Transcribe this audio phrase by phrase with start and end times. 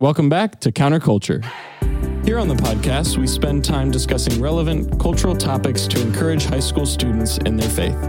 [0.00, 1.44] Welcome back to Counterculture.
[2.24, 6.86] Here on the podcast, we spend time discussing relevant cultural topics to encourage high school
[6.86, 8.02] students in their faith.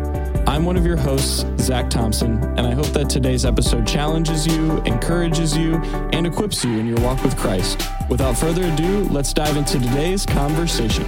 [0.47, 4.77] I'm one of your hosts, Zach Thompson, and I hope that today's episode challenges you,
[4.83, 5.75] encourages you,
[6.13, 7.86] and equips you in your walk with Christ.
[8.10, 11.08] Without further ado, let's dive into today's conversation.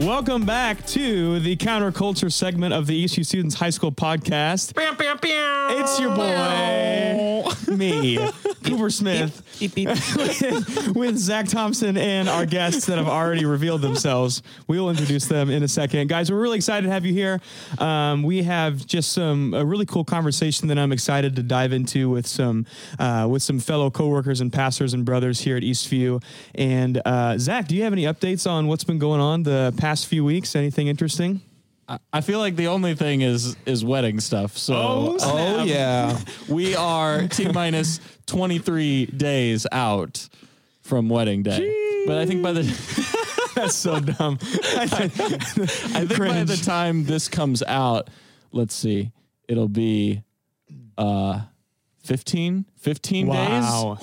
[0.00, 4.72] Welcome back to the counterculture segment of the Eastview Students High School podcast.
[4.72, 5.78] Bam, bam, bam.
[5.78, 8.16] It's your boy, me,
[8.64, 14.42] Cooper Smith, with, with Zach Thompson and our guests that have already revealed themselves.
[14.66, 16.32] We will introduce them in a second, guys.
[16.32, 17.38] We're really excited to have you here.
[17.78, 22.08] Um, we have just some a really cool conversation that I'm excited to dive into
[22.08, 22.64] with some
[22.98, 26.22] uh, with some fellow coworkers and pastors and brothers here at Eastview.
[26.54, 29.89] And uh, Zach, do you have any updates on what's been going on the past
[30.06, 30.54] few weeks?
[30.56, 31.40] Anything interesting?
[31.88, 34.56] I- I feel like the only thing is is wedding stuff.
[34.56, 35.34] So Oh, snap.
[35.34, 36.18] Oh yeah.
[36.48, 40.28] we are T minus 23 days out
[40.82, 42.04] from wedding day.
[42.06, 42.62] But I think by the
[43.56, 44.38] That's so dumb.
[44.76, 48.08] I think by the time this comes out,
[48.52, 49.10] let's see,
[49.48, 50.22] it'll be
[50.96, 51.40] uh
[52.04, 53.98] 15 15 wow.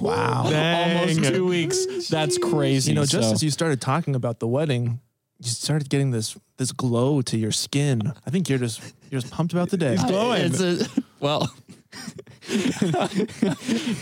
[0.00, 0.42] Wow.
[0.44, 0.52] days.
[0.52, 1.08] Dang.
[1.18, 2.08] Almost 2 weeks.
[2.08, 2.92] That's crazy.
[2.92, 5.00] You know, just So- as you started talking about the wedding,
[5.44, 8.12] you started getting this this glow to your skin.
[8.26, 9.96] I think you're just you're just pumped about the day.
[9.96, 10.42] glowing.
[10.42, 10.86] It's a,
[11.20, 11.52] well.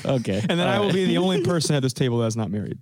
[0.07, 0.41] okay.
[0.49, 2.79] And then I will be the only person at this table that's not married.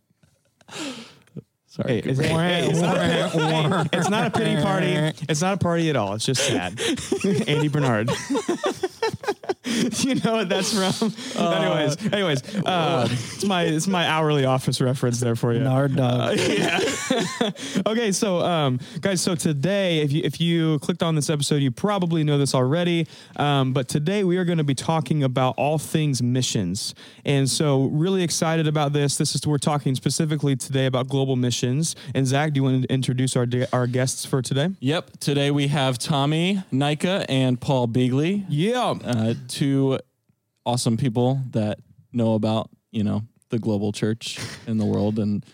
[1.67, 1.89] sorry.
[1.89, 4.93] Hey, it's, hey, it's, not a, it's not a pity party.
[5.29, 6.15] It's not a party at all.
[6.15, 6.81] It's just sad.
[7.49, 8.11] Andy Bernard.
[10.01, 11.13] you know what that's from?
[11.37, 15.61] anyways, anyways, uh, it's my it's my hourly office reference there for you.
[15.61, 16.37] Nard dog.
[16.39, 16.81] yeah.
[17.87, 21.71] okay, so um, guys, so today, if you if you clicked on this episode, you
[21.71, 23.07] probably know this already.
[23.37, 27.85] Um, but today we are going to be talking about all things missions, and so
[27.85, 29.17] really excited about this.
[29.17, 31.95] This is we're talking specifically today about global missions.
[32.15, 34.71] And Zach, do you want to introduce our our guests for today?
[34.81, 35.19] Yep.
[35.21, 38.45] Today we have Tommy Nika and Paul Beagley.
[38.49, 38.95] Yeah.
[39.05, 39.99] uh, two
[40.65, 41.79] awesome people that
[42.15, 45.45] know about you know the global church in the world and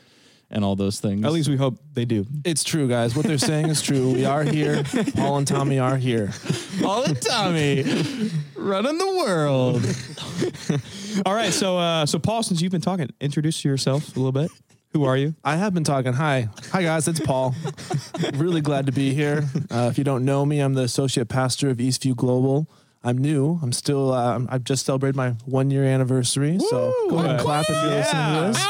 [0.49, 1.25] and all those things.
[1.25, 2.25] At least we hope they do.
[2.45, 3.16] It's true, guys.
[3.16, 4.12] What they're saying is true.
[4.12, 4.84] We are here.
[5.16, 6.33] Paul and Tommy are here.
[6.81, 7.83] Paul and Tommy
[8.55, 9.83] running the world.
[11.27, 14.53] All right, so uh, so Paul, since you've been talking, introduce yourself a little bit.
[14.91, 15.34] Who are you?
[15.43, 16.12] I have been talking.
[16.12, 16.49] Hi.
[16.71, 17.09] Hi, guys.
[17.09, 17.56] It's Paul.
[18.34, 19.45] really glad to be here.
[19.69, 22.71] Uh, if you don't know me, I'm the associate pastor of Eastview Global.
[23.06, 23.61] I'm new.
[23.62, 26.59] I'm still, uh, I've just celebrated my one year anniversary.
[26.59, 28.67] so go ahead and clap if you're listening to this.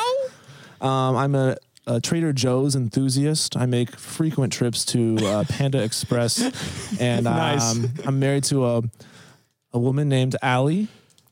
[0.82, 3.56] Um, I'm a, a Trader Joe's enthusiast.
[3.56, 7.74] I make frequent trips to uh, Panda Express, and Nice.
[7.76, 8.82] um, I'm married to a
[9.72, 10.88] a woman named Allie.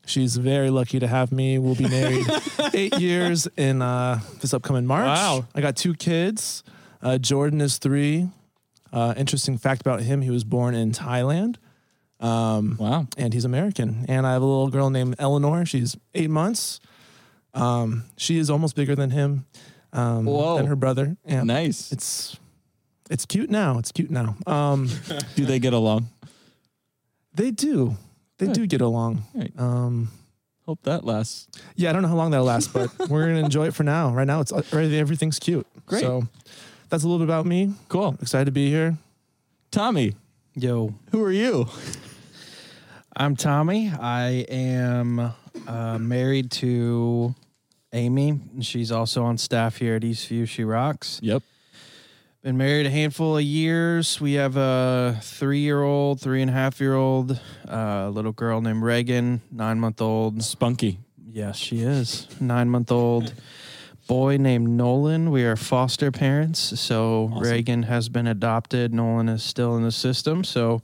[0.06, 1.58] She's very lucky to have me.
[1.58, 2.26] We'll be married
[2.74, 5.06] eight years in uh, this upcoming March.
[5.06, 5.44] Wow.
[5.54, 6.62] I got two kids.
[7.02, 8.28] Uh, Jordan is three.
[8.92, 11.56] Uh, interesting fact about him: he was born in Thailand
[12.20, 13.06] Um, Wow.
[13.18, 14.04] and he's American.
[14.08, 15.64] And I have a little girl named Eleanor.
[15.66, 16.80] She's eight months.
[17.52, 19.46] Um, she is almost bigger than him,
[19.92, 20.56] um, Whoa.
[20.56, 21.16] than her brother.
[21.24, 21.92] And Nice.
[21.92, 22.36] it's
[23.10, 23.78] it's cute now.
[23.78, 24.36] It's cute now.
[24.46, 24.88] Um,
[25.36, 26.08] Do they get along?
[27.34, 27.96] they do.
[28.38, 29.22] They do get along.
[29.34, 29.52] Right.
[29.58, 30.08] Um,
[30.66, 31.46] Hope that lasts.
[31.76, 34.14] yeah, I don't know how long that'll last, but we're gonna enjoy it for now.
[34.14, 35.66] Right now, it's already everything's cute.
[35.84, 36.00] Great.
[36.00, 36.26] So
[36.88, 37.74] that's a little bit about me.
[37.88, 38.16] Cool.
[38.22, 38.96] Excited to be here.
[39.70, 40.14] Tommy,
[40.56, 41.66] Yo, who are you?
[43.16, 43.90] I'm Tommy.
[43.90, 45.32] I am
[45.68, 47.34] uh, married to
[47.92, 48.30] Amy.
[48.30, 50.48] and She's also on staff here at Eastview.
[50.48, 51.20] She rocks.
[51.22, 51.42] Yep.
[52.42, 54.20] Been married a handful of years.
[54.20, 58.60] We have a three year old, three and a half year old, uh, little girl
[58.60, 60.42] named Reagan, nine month old.
[60.42, 60.98] Spunky.
[61.30, 62.26] Yes, she is.
[62.40, 63.32] Nine month old
[64.08, 65.30] boy named Nolan.
[65.30, 66.78] We are foster parents.
[66.80, 67.42] So Awesome.
[67.42, 68.92] Reagan has been adopted.
[68.92, 70.44] Nolan is still in the system.
[70.44, 70.82] So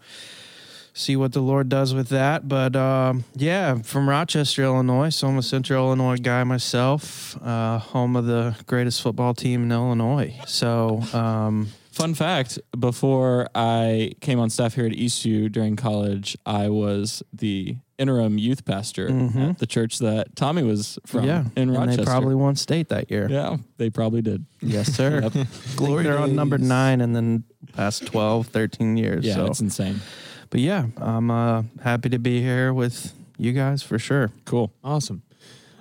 [0.93, 2.49] see what the Lord does with that.
[2.49, 5.11] But um, yeah, from Rochester, Illinois.
[5.11, 9.73] So I'm a Central Illinois guy myself, uh, home of the greatest football team in
[9.73, 10.35] Illinois.
[10.47, 16.69] So um, Fun fact: Before I came on staff here at Eastview during college, I
[16.71, 19.51] was the interim youth pastor Mhm.
[19.51, 21.97] at the church that Tommy was from yeah, in and Rochester.
[22.03, 23.29] they probably won state that year.
[23.29, 24.47] yeah, they probably did.
[24.63, 25.21] Yes, sir.
[25.35, 25.47] Yep.
[25.77, 27.45] Glory They're on number nine and then
[27.75, 29.27] past 12, 13 years.
[29.27, 29.47] Yeah, so.
[29.47, 30.01] it's insane.
[30.51, 34.31] But yeah, I'm uh, happy to be here with you guys for sure.
[34.45, 34.73] Cool.
[34.83, 35.23] Awesome.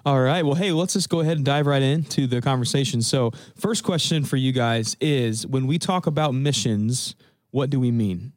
[0.05, 0.45] All right.
[0.45, 3.01] Well, hey, let's just go ahead and dive right into the conversation.
[3.01, 7.15] So, first question for you guys is when we talk about missions,
[7.51, 8.31] what do we mean?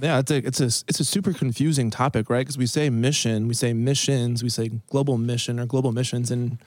[0.00, 2.40] Yeah, it's a it's a it's a super confusing topic, right?
[2.40, 6.58] Because we say mission, we say missions, we say global mission or global missions, and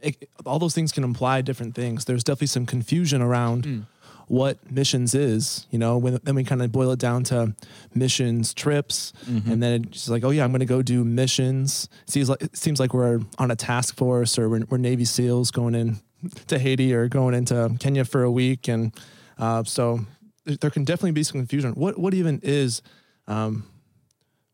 [0.00, 2.06] it, all those things can imply different things.
[2.06, 3.86] There's definitely some confusion around
[4.28, 5.66] what missions is.
[5.70, 7.54] You know, when then we kind of boil it down to
[7.94, 9.12] missions trips,
[9.52, 11.88] and then it's like, oh yeah, I'm going to go do missions.
[12.06, 15.04] It seems like it seems like we're on a task force or we're, we're Navy
[15.04, 15.98] SEALs going in
[16.46, 18.94] to Haiti or going into Kenya for a week, and
[19.38, 20.00] uh, so
[20.44, 21.72] there, there can definitely be some confusion.
[21.74, 22.82] What what even is
[23.26, 23.64] um,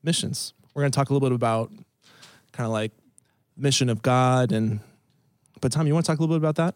[0.02, 0.52] missions?
[0.74, 1.70] We're going to talk a little bit about
[2.52, 2.92] kind of like
[3.56, 4.80] mission of God, and
[5.60, 6.74] but Tom, you want to talk a little bit about that?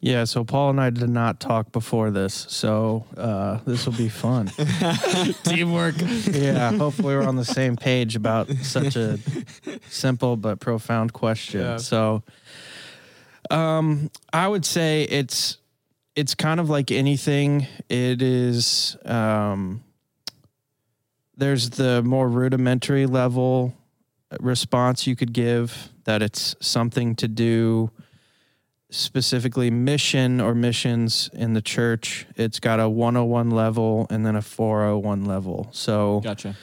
[0.00, 4.08] Yeah, so Paul and I did not talk before this, so uh, this will be
[4.08, 4.46] fun.
[5.42, 5.96] Teamwork.
[6.30, 9.18] yeah, hopefully we're on the same page about such a
[9.88, 11.62] simple but profound question.
[11.62, 11.76] Yeah.
[11.78, 12.22] So,
[13.50, 15.58] um, I would say it's
[16.14, 17.66] it's kind of like anything.
[17.88, 19.82] It is um,
[21.36, 23.74] there's the more rudimentary level
[24.38, 27.90] response you could give that it's something to do
[28.90, 34.40] specifically mission or missions in the church it's got a 101 level and then a
[34.42, 36.56] 401 level so Gotcha.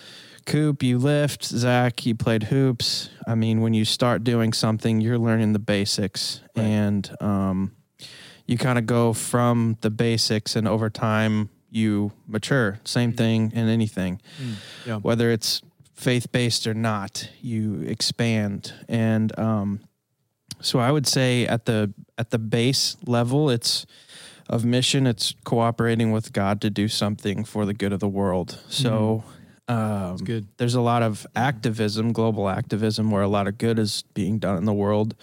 [0.45, 1.43] Coop, you lift.
[1.43, 3.09] Zach, you played hoops.
[3.27, 7.71] I mean, when you start doing something, you're learning the basics, and um,
[8.45, 12.79] you kind of go from the basics, and over time, you mature.
[12.83, 14.21] Same thing in anything,
[14.85, 14.97] Yeah.
[14.97, 15.63] whether it's
[15.95, 18.71] faith based or not, you expand.
[18.87, 19.79] And um,
[20.61, 23.85] so, I would say at the at the base level, it's
[24.49, 25.07] of mission.
[25.07, 28.59] It's cooperating with God to do something for the good of the world.
[28.69, 29.23] So.
[29.67, 30.47] Um, good.
[30.57, 34.57] There's a lot of activism, global activism, where a lot of good is being done
[34.57, 35.15] in the world,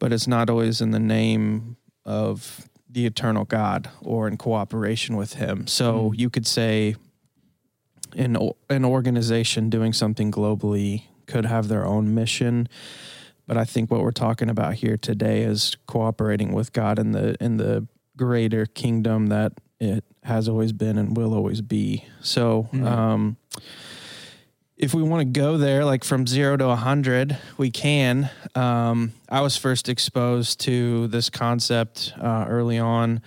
[0.00, 5.34] but it's not always in the name of the eternal God or in cooperation with
[5.34, 5.68] Him.
[5.68, 6.96] So you could say
[8.16, 8.36] an
[8.70, 12.68] an organization doing something globally could have their own mission,
[13.46, 17.36] but I think what we're talking about here today is cooperating with God in the
[17.40, 17.86] in the
[18.16, 22.04] greater kingdom that it has always been and will always be.
[22.20, 23.36] So, um,
[24.76, 28.30] if we want to go there, like from zero to a hundred, we can.
[28.54, 33.22] Um, I was first exposed to this concept uh, early on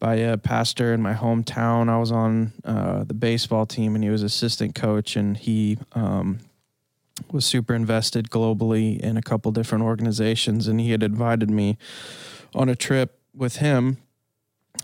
[0.00, 1.88] by a pastor in my hometown.
[1.88, 6.40] I was on uh, the baseball team, and he was assistant coach, and he um,
[7.30, 11.76] was super invested globally in a couple different organizations, and he had invited me
[12.54, 13.98] on a trip with him.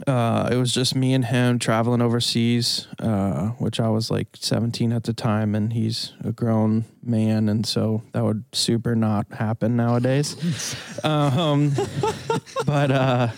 [0.07, 4.93] Uh, it was just me and him traveling overseas, uh, which I was like 17
[4.93, 9.77] at the time, and he's a grown man, and so that would super not happen
[9.77, 10.37] nowadays.
[11.05, 11.73] um,
[12.67, 13.29] but uh,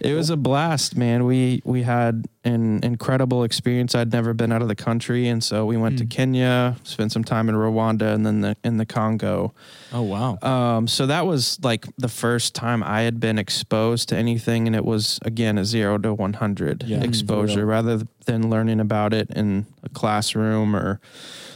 [0.00, 1.24] it was a blast, man.
[1.24, 3.94] We we had an incredible experience.
[3.94, 7.24] I'd never been out of the country, and so we went to Kenya, spent some
[7.24, 9.52] time in Rwanda, and then the, in the Congo.
[9.92, 10.38] Oh wow.
[10.42, 14.76] Um, so that was like the first time I had been exposed to anything, and
[14.76, 17.66] it was again a zero to one hundred Yeah, exposure, real.
[17.66, 21.00] rather than learning about it in a classroom or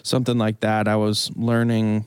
[0.03, 0.89] something like that.
[0.89, 2.07] I was learning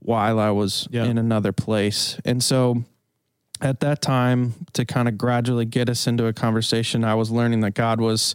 [0.00, 1.04] while I was Yeah.
[1.04, 2.84] in another place, and so
[3.60, 7.60] at that time to kind of gradually get us into a conversation, I was learning
[7.60, 8.34] that God was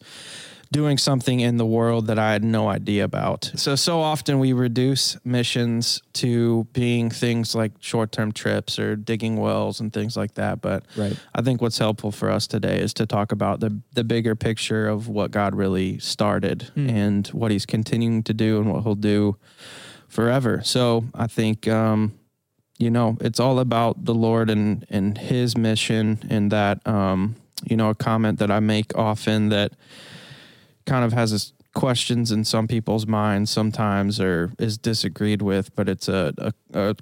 [0.71, 3.51] doing something in the world that I had no idea about.
[3.55, 9.35] So, so often we reduce missions to being things like short term trips or digging
[9.35, 10.61] wells and things like that.
[10.61, 11.17] But Right.
[11.35, 14.87] I think what's helpful for us today is to talk about the, the bigger picture
[14.87, 19.35] of what God really started and what he's continuing to do and what he'll do
[20.07, 20.61] forever.
[20.63, 22.13] So I think, um,
[22.81, 27.77] you know, it's all about the Lord and, and his mission and that, um, you
[27.77, 29.73] know, a comment that I make often that
[30.87, 35.87] kind of has this questions in some people's minds sometimes or is disagreed with, but
[35.87, 36.95] it's a, a, a,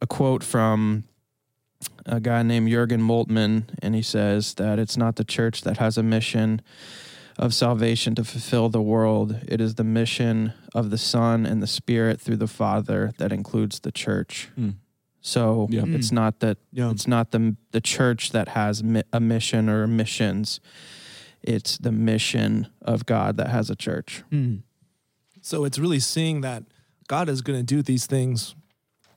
[0.00, 1.04] a quote from
[2.06, 5.98] a guy named Jurgen Moltmann, and he says that it's not the church that has
[5.98, 6.62] a mission
[7.36, 9.40] of salvation to fulfill the world.
[9.46, 13.80] It is the mission of the Son and the Spirit through the Father that includes
[13.80, 14.48] the church.
[14.58, 14.74] Mm.
[15.26, 15.80] So Yeah.
[15.82, 15.96] Hmm.
[15.96, 16.90] it's not that Yeah.
[16.92, 20.60] it's not the the church that has mi- a mission or missions.
[21.42, 24.22] It's the mission of God that has a church.
[24.30, 24.58] Hmm.
[25.42, 26.62] So it's really seeing that
[27.08, 28.54] God is going to do these things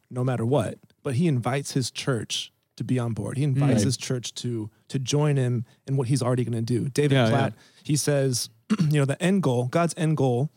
[0.10, 3.38] no matter what, but he invites his church to be on board.
[3.38, 3.54] He hmm.
[3.54, 3.84] invites Right.
[3.86, 6.89] his church to to join him in what he's already going to do.
[6.89, 8.50] David Yeah, Platt, he says,
[8.89, 10.50] you know, the end goal, God's end goal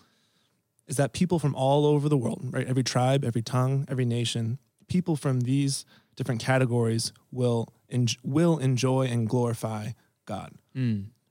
[0.88, 2.66] is that people from all over the world, right?
[2.66, 4.59] Every tribe, every tongue, every nation,
[4.92, 5.84] people from these
[6.16, 9.88] different categories will en- will enjoy and glorify
[10.26, 10.52] God.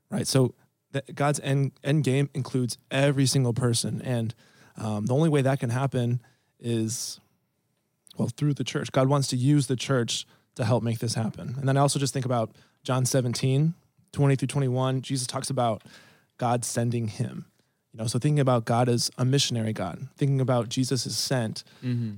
[0.09, 0.27] Right?
[0.27, 0.55] So
[0.91, 4.33] that God's end end game includes every single person, and
[4.77, 6.21] um, the only way that can happen
[6.59, 7.19] is
[8.17, 8.91] well through the church.
[8.91, 10.25] God wants to use the church
[10.55, 11.55] to help make this happen.
[11.57, 12.51] And then I also just think about
[12.83, 13.73] John 17,
[14.11, 15.01] 20 through 21.
[15.01, 15.83] Jesus talks about
[16.37, 17.45] God sending him.
[17.93, 21.63] You know, so thinking about God as a missionary God, thinking about Jesus is sent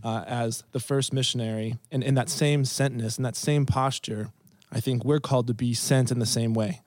[0.03, 4.29] uh, as the first missionary, and in that same sentness, in that same posture,
[4.71, 6.81] I think we're called to be sent in the same way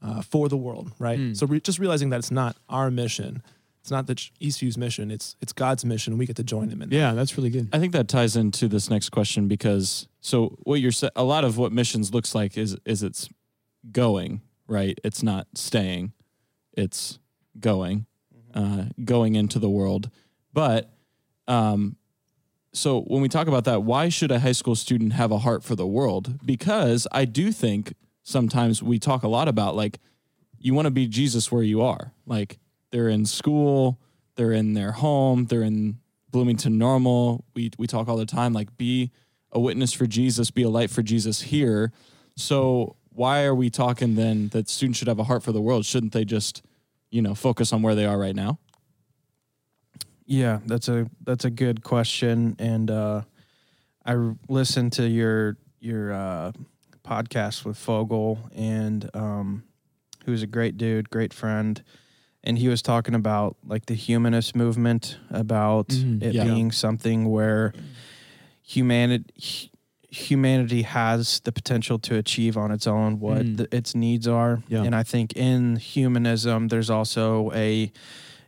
[0.00, 1.36] uh, for the world, right?
[1.36, 3.42] So re- just realizing that it's not our mission,
[3.80, 6.12] it's not the Ch- Eastview's mission, it's it's God's mission.
[6.12, 6.90] And we get to join Him in.
[6.90, 6.94] that.
[6.94, 7.68] Yeah, that's really good.
[7.72, 11.44] I think that ties into this next question because so what you're sa- a lot
[11.44, 13.28] of what missions looks like is is it's
[13.90, 14.98] going right.
[15.02, 16.12] It's not staying.
[16.76, 17.18] It's
[17.58, 18.06] going,
[18.54, 20.10] uh, going into the world.
[20.52, 20.90] But
[21.48, 21.96] um,
[22.72, 25.62] so when we talk about that, why should a high school student have a heart
[25.64, 26.44] for the world?
[26.44, 29.98] Because I do think sometimes we talk a lot about like
[30.58, 32.12] you want to be Jesus where you are.
[32.26, 32.58] Like
[32.90, 34.00] they're in school,
[34.36, 35.98] they're in their home, they're in
[36.30, 37.44] Bloomington Normal.
[37.54, 39.10] We we talk all the time like be
[39.52, 41.92] a witness for Jesus, be a light for Jesus here.
[42.36, 45.84] So why are we talking then that students should have a heart for the world?
[45.84, 46.62] Shouldn't they just,
[47.10, 48.58] you know, focus on where they are right now?
[50.26, 53.22] Yeah, that's a that's a good question, and uh,
[54.04, 54.14] I
[54.48, 56.52] listened to your your uh,
[57.04, 59.64] podcast with Fogel, and um,
[60.24, 61.82] who's a great dude, great friend,
[62.44, 66.44] and he was talking about like the humanist movement, about Mhm, it yeah.
[66.44, 67.72] being something where
[68.62, 69.72] humanity
[70.10, 73.56] humanity has the potential to achieve on its own what Mm.
[73.58, 74.82] the, its needs are, Yeah.
[74.82, 77.92] and I think in humanism, there's also a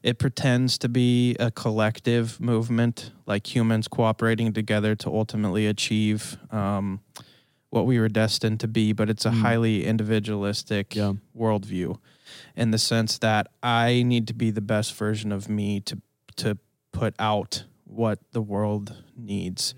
[0.03, 6.99] it pretends to be a collective movement, like humans cooperating together to ultimately achieve um,
[7.71, 8.93] what we were destined to be.
[8.93, 9.41] But it's a Mm.
[9.43, 11.13] highly individualistic Yeah.
[11.39, 11.99] worldview,
[12.57, 15.99] in the sense that I need to be the best version of me to
[16.37, 16.59] to
[16.93, 19.75] put out what the world needs.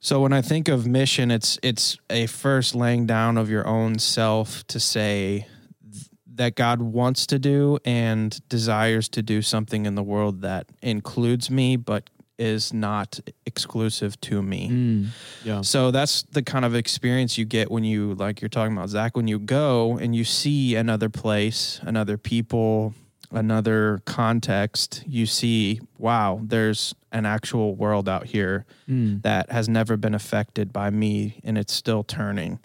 [0.00, 3.98] So when I think of mission, it's it's a first laying down of your own
[3.98, 5.46] self to say
[5.90, 10.66] th- that God wants to do and desires to do something in the world that
[10.82, 14.68] includes me but is not exclusive to me.
[14.70, 15.06] Mm,
[15.44, 15.60] yeah.
[15.62, 19.16] So that's the kind of experience you get when you, like you're talking about, Zach,
[19.16, 22.94] when you go and you see another place, another people,
[23.30, 29.22] another context, you see, wow, there's an actual world out here Mm.
[29.22, 32.58] that has never been affected by me and it's still turning.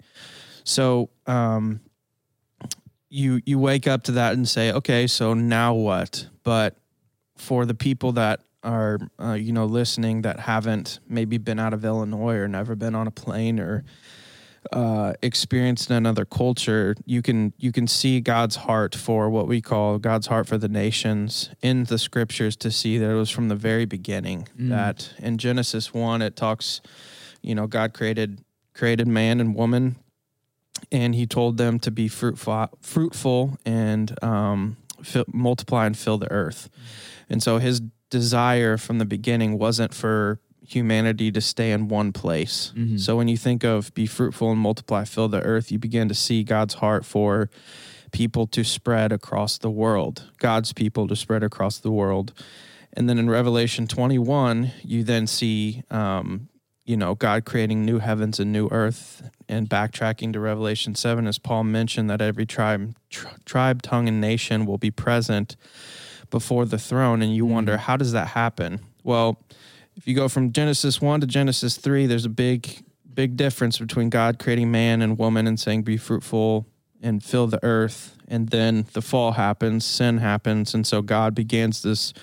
[0.64, 1.80] So, um,
[3.10, 6.26] you you wake up to that and say, okay, so now what?
[6.42, 6.76] But
[7.36, 11.84] for the people that are uh, you know listening that haven't maybe been out of
[11.84, 13.84] Illinois or never been on a plane or
[14.72, 19.60] uh, experienced in another culture, you can you can see God's heart for what we
[19.60, 23.48] call God's heart for the nations in the scriptures to see that it was from
[23.48, 24.48] the very beginning.
[24.58, 24.70] Mm.
[24.70, 26.80] That in Genesis one it talks,
[27.42, 28.42] you know, God created
[28.74, 29.96] created man and woman,
[30.90, 36.30] and He told them to be fruitful, fruitful and um, fill, multiply and fill the
[36.30, 36.70] earth.
[37.28, 37.80] And so His
[38.10, 42.72] desire from the beginning wasn't for humanity to stay in one place.
[42.76, 42.98] Mhm.
[42.98, 46.14] So when you think of be fruitful and multiply, fill the earth, you begin to
[46.14, 47.50] see God's heart for
[48.12, 52.32] people to spread across the world, God's people to spread across the world.
[52.92, 56.48] And then in Revelation 21, you then see, um,
[56.84, 59.28] you know, God creating new heavens and new earth.
[59.48, 64.20] And backtracking to Revelation 7, as Paul mentioned, that every tribe, tr- tribe, tongue, and
[64.20, 65.56] nation will be present
[66.30, 67.20] before the throne.
[67.20, 68.80] And you wonder, how does that happen?
[69.02, 69.42] Well,
[69.96, 74.10] if you go from Genesis 1 to Genesis 3, there's a big, big difference between
[74.10, 76.66] God creating man and woman and saying, be fruitful
[77.02, 78.16] and fill the earth.
[78.26, 80.74] And then the fall happens, sin happens.
[80.74, 82.14] And so God begins this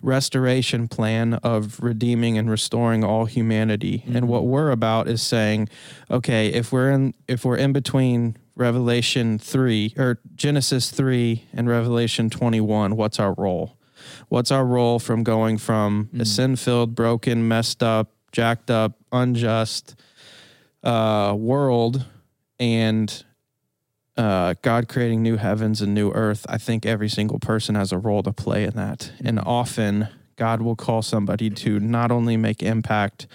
[0.00, 4.04] restoration plan of redeeming and restoring all humanity.
[4.06, 4.50] And what mm-hmm.
[4.50, 5.68] we're about is saying,
[6.10, 12.30] okay, if we're in if we're in between Revelation 3 or Genesis 3 and Revelation
[12.30, 13.77] 21, what's our role?
[14.28, 19.96] What's our role from going from a sin-filled, broken, messed up, jacked up, unjust
[20.82, 22.04] uh, world
[22.60, 23.24] and
[24.18, 27.98] uh, God creating new heavens and new earth, I think every single person has a
[27.98, 29.12] role to play in that.
[29.24, 33.28] And often God will call somebody to not only make impact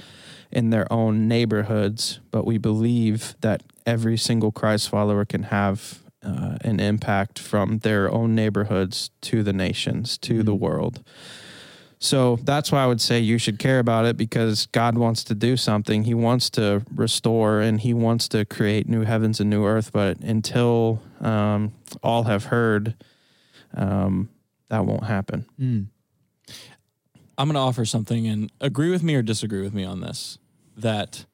[0.52, 6.58] in their own neighborhoods, but we believe that every single Christ follower can have uh,
[6.62, 11.04] an impact from their own neighborhoods to the nations, to the world.
[12.00, 15.36] So that's why I would say you should care about it because God wants to
[15.36, 16.04] do something.
[16.04, 19.94] He wants to restore and He wants to create new heavens and new earth.
[19.94, 21.72] But until um,
[22.04, 22.96] all have heard,
[23.74, 24.30] um,
[24.68, 25.46] that won't happen.
[25.58, 25.88] Mm.
[27.38, 30.38] I'm going to offer something and agree with me or disagree with me on this.
[30.76, 31.26] That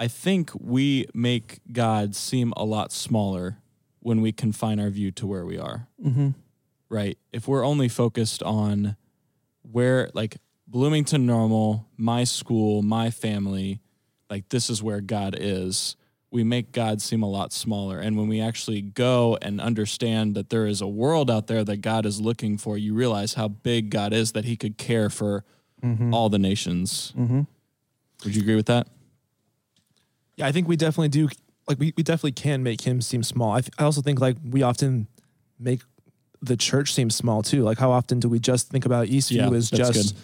[0.00, 3.58] I think we make God seem a lot smaller
[4.04, 6.28] when we confine our view to where we are, Mm-hmm.
[6.90, 7.16] right?
[7.32, 8.96] If we're only focused on
[9.62, 10.36] where, like,
[10.68, 13.80] Bloomington Normal, my school, my family,
[14.28, 15.96] like, this is where God is,
[16.30, 17.98] we make God seem a lot smaller.
[17.98, 21.78] And when we actually go and understand that there is a world out there that
[21.78, 25.44] God is looking for, you realize how big God is, that He could care for
[25.82, 26.14] Mm-hmm.
[26.14, 27.12] all the nations.
[27.14, 27.42] Mm-hmm.
[28.24, 28.86] Would you agree with that?
[30.36, 31.28] Yeah, I think we definitely do.
[31.68, 33.52] Like, we, we definitely can make him seem small.
[33.56, 35.06] I, I also think like we often
[35.58, 35.80] make
[36.42, 37.62] the church seem small too.
[37.62, 40.16] Like, how often do we just think about Eastview Yeah, as just,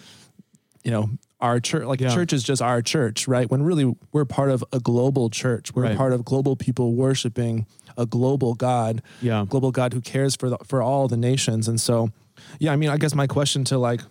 [0.83, 1.83] you know, our church?
[1.85, 2.13] Like, Yeah.
[2.13, 3.49] church is just our church, right?
[3.49, 5.73] When really we're part of a global church.
[5.73, 5.97] We're Right.
[5.97, 7.65] part of global people worshiping
[7.97, 9.45] a global God, Yeah.
[9.49, 11.67] global God who cares for the, for all the nations.
[11.67, 12.11] And so,
[12.59, 14.01] yeah, I mean, I guess my question to like,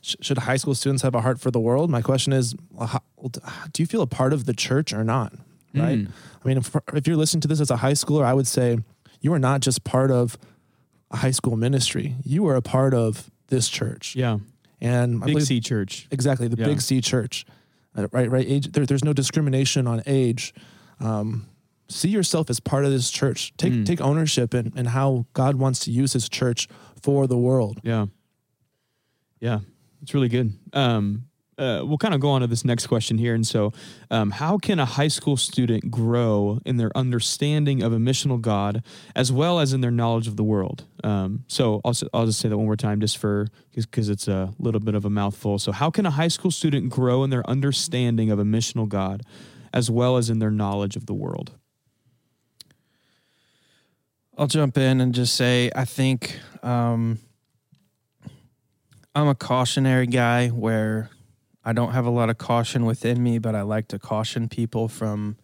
[0.00, 1.90] sh- should high school students have a heart for the world?
[1.90, 2.54] My question is,
[3.72, 5.34] do you feel a part of the church or not?
[5.74, 5.98] Right.
[6.00, 6.10] Mm.
[6.44, 8.78] I mean, if, if you're listening to this as a high schooler, I would say
[9.20, 10.36] you are not just part of
[11.10, 12.16] a high school ministry.
[12.24, 14.16] You are a part of this church.
[14.16, 14.38] Yeah.
[14.80, 16.08] And Big believe- C church.
[16.10, 16.66] exactly the Yeah.
[16.66, 17.44] Big C church,
[17.96, 18.30] Uh, right?
[18.30, 18.46] Right.
[18.48, 18.72] Age.
[18.72, 20.54] There, there's no discrimination on age.
[21.00, 21.46] Um,
[21.88, 23.52] see yourself as part of this church.
[23.56, 23.84] Take Mm.
[23.86, 26.68] take ownership in, in how God wants to use His church
[27.02, 27.80] for the world.
[27.82, 28.06] Yeah.
[29.40, 29.60] Yeah.
[30.02, 30.52] It's really good.
[30.72, 31.24] Um,
[31.60, 33.34] uh, we'll kind of go on to this next question here.
[33.34, 33.72] And so,
[34.10, 38.82] um, how can a high school student grow in their understanding of a missional God
[39.14, 40.84] as well as in their knowledge of the world?
[41.04, 44.52] Um, so, I'll, I'll just say that one more time just for because it's a
[44.58, 45.58] little bit of a mouthful.
[45.58, 49.22] So, how can a high school student grow in their understanding of a missional God
[49.72, 51.52] as well as in their knowledge of the world?
[54.38, 57.18] I'll jump in and just say I think um,
[59.14, 61.10] I'm a cautionary guy where
[61.64, 64.88] I don't have a lot of caution within me, but I like to caution people
[64.88, 65.36] from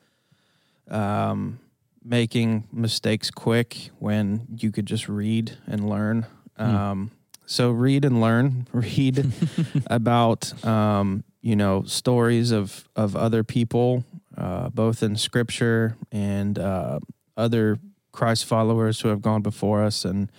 [0.91, 1.59] um,
[2.03, 6.27] making mistakes quick when you could just read and learn.
[6.57, 7.11] Um,
[7.45, 8.67] so read and learn.
[8.73, 9.33] Read
[9.87, 14.05] about um, you know stories of of other people,
[14.37, 16.99] uh, both in Scripture and uh,
[17.37, 17.79] other
[18.13, 20.31] Christ followers who have gone before us and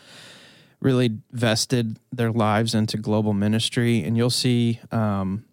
[0.82, 4.04] really vested their lives into global ministry.
[4.04, 5.46] And you'll see um,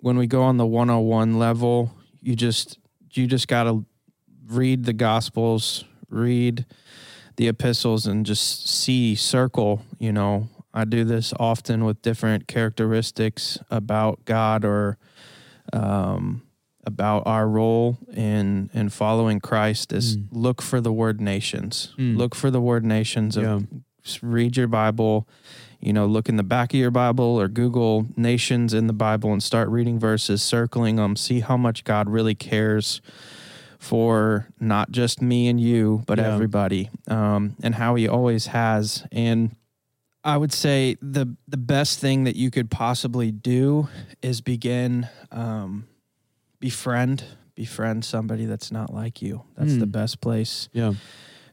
[0.00, 2.78] when we go on the 101 level, you just
[3.12, 3.84] you just got to
[4.46, 6.64] read the Gospels, read
[7.36, 9.82] the epistles, and just see circle.
[9.98, 14.98] You know, I do this often with different characteristics about God or
[15.72, 16.42] um,
[16.84, 20.28] about our role in in following Christ is Mm.
[20.32, 21.92] look for the word nations.
[21.98, 22.16] Mm.
[22.16, 23.36] Look for the word nations.
[23.36, 23.60] Of, Yeah.
[24.22, 25.28] read your Bible.
[25.80, 29.32] You know, look in the back of your Bible or Google nations in the Bible
[29.32, 31.14] and start reading verses, circling them.
[31.14, 33.00] See how much God really cares
[33.78, 36.34] for not just me and you, but Yeah.
[36.34, 39.04] everybody, um, and how He always has.
[39.12, 39.52] And
[40.24, 43.88] I would say the the best thing that you could possibly do
[44.20, 45.86] is begin um,
[46.58, 47.22] befriend
[47.54, 49.42] befriend somebody that's not like you.
[49.56, 49.92] That's the Mm.
[49.92, 50.92] best place Yeah.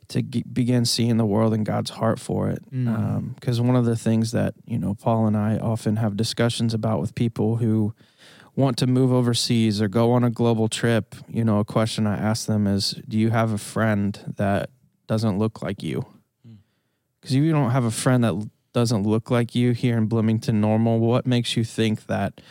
[0.09, 2.59] To g- begin seeing the world and God's heart for it.
[2.71, 3.35] Mm.
[3.35, 7.01] Because one of the things that you know Paul and I often have discussions about
[7.01, 7.93] with people who
[8.55, 12.15] want to move overseas or go on a global trip, you know, a question I
[12.17, 14.69] ask them is, "Do you have a friend that
[15.07, 16.05] doesn't look like you?"
[16.47, 16.57] Mm.
[17.19, 20.59] Because if you don't have a friend that doesn't look like you here in Bloomington
[20.59, 22.41] Normal, what makes you think that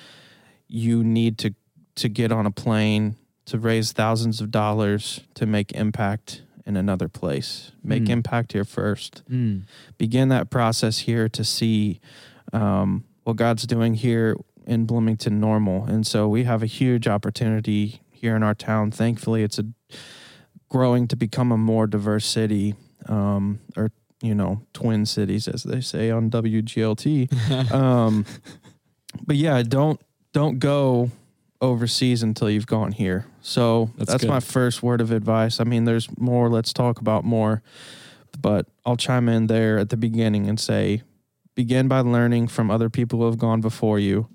[0.69, 1.55] you need to
[1.97, 7.09] to get on a plane to raise thousands of dollars to make impact in another
[7.09, 7.73] place?
[7.83, 8.09] Make Mm.
[8.11, 9.63] impact here first Mm.
[9.99, 12.01] begin that process here to see
[12.53, 15.85] um, what God's doing here in Bloomington Normal.
[15.87, 18.91] And so we have a huge opportunity here in our town.
[18.91, 19.65] Thankfully, it's a
[20.69, 22.75] growing to become a more diverse city,
[23.09, 23.91] um, or
[24.23, 27.29] you know, twin cities as they say on WGLT.
[27.73, 28.25] um,
[29.27, 30.01] but yeah, don't
[30.33, 31.11] don't go
[31.61, 33.27] overseas until you've gone here.
[33.41, 35.61] So That's that's, my first word of advice.
[35.61, 36.49] I mean, there's more.
[36.49, 37.63] Let's talk about more,
[38.41, 41.03] but I'll chime in there at the beginning and say,
[41.55, 44.29] begin by learning from other people who have gone before you.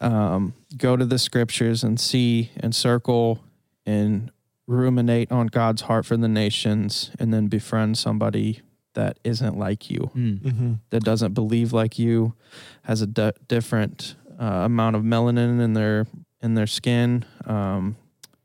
[0.00, 3.38] Um, go to the scriptures and see and circle
[3.86, 4.32] and
[4.66, 8.60] ruminate on God's heart for the nations, and then befriend somebody
[8.94, 10.40] that isn't like you Mm.
[10.40, 10.72] Mm-hmm.
[10.90, 12.34] that doesn't believe like you,
[12.82, 13.06] has a
[13.48, 16.06] different uh, amount of melanin in their
[16.42, 17.24] in their skin.
[17.46, 17.96] Um,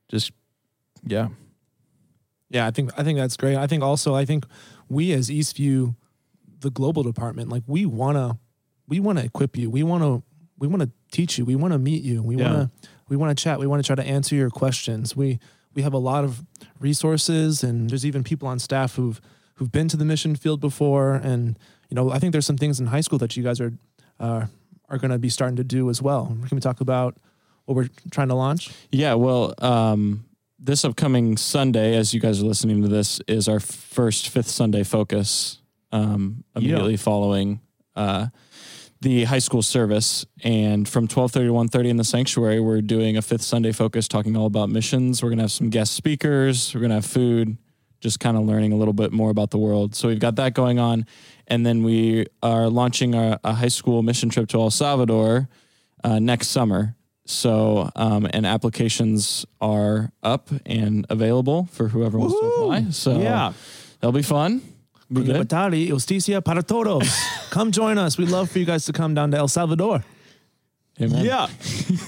[0.10, 0.32] just
[1.06, 1.30] yeah,
[2.50, 3.58] Yeah, I think I think that's great.
[3.58, 4.46] I think also I think
[4.90, 5.96] we as Eastview
[6.60, 8.38] the global department, like we wanna
[8.88, 9.70] we wanna equip you.
[9.70, 10.22] We wanna
[10.58, 11.46] we wanna teach you.
[11.46, 12.24] We wanna meet you.
[12.24, 12.52] We Yeah.
[12.52, 12.72] wanna
[13.10, 13.60] we wanna chat.
[13.60, 15.16] We wanna try to answer your questions.
[15.16, 15.40] We
[15.76, 16.44] we have a lot of
[16.80, 19.20] resources and there's even people on staff who've
[19.56, 21.16] who've been to the mission field before.
[21.16, 21.58] And
[21.90, 23.74] you know, I think there's some things in high school that you guys are
[24.20, 24.46] uh,
[24.90, 26.28] are gonna be starting to do as well.
[26.48, 27.18] Can we talk about
[27.68, 28.72] what we're trying to launch?
[28.92, 30.26] Yeah, well, um,
[30.58, 34.84] this upcoming Sunday, as you guys are listening to this, is our first Fifth Sunday
[34.84, 35.60] focus.
[35.92, 37.62] Um, immediately following
[37.96, 38.28] uh,
[39.00, 42.82] the high school service, and from twelve thirty to one thirty in the sanctuary, we're
[42.82, 45.24] doing a Fifth Sunday focus, talking all about missions.
[45.24, 46.76] We're gonna have some guest speakers.
[46.76, 47.58] We're gonna have food,
[48.02, 49.96] just kind of learning a little bit more about the world.
[49.96, 51.06] So we've got that going on,
[51.48, 55.48] and then we are launching a, a high school mission trip to El Salvador
[56.04, 56.97] uh, next summer.
[57.30, 62.92] So, um, and applications are up and available for whoever wants to apply.
[62.92, 63.52] So, Yeah.
[64.00, 64.62] that'll be fun.
[65.12, 65.36] Be good.
[65.36, 67.08] Libertad justicia para todos.
[67.50, 68.18] come join us.
[68.18, 70.04] We'd love for you guys to come down to El Salvador.
[71.00, 71.26] Amen.
[71.26, 71.48] Yeah.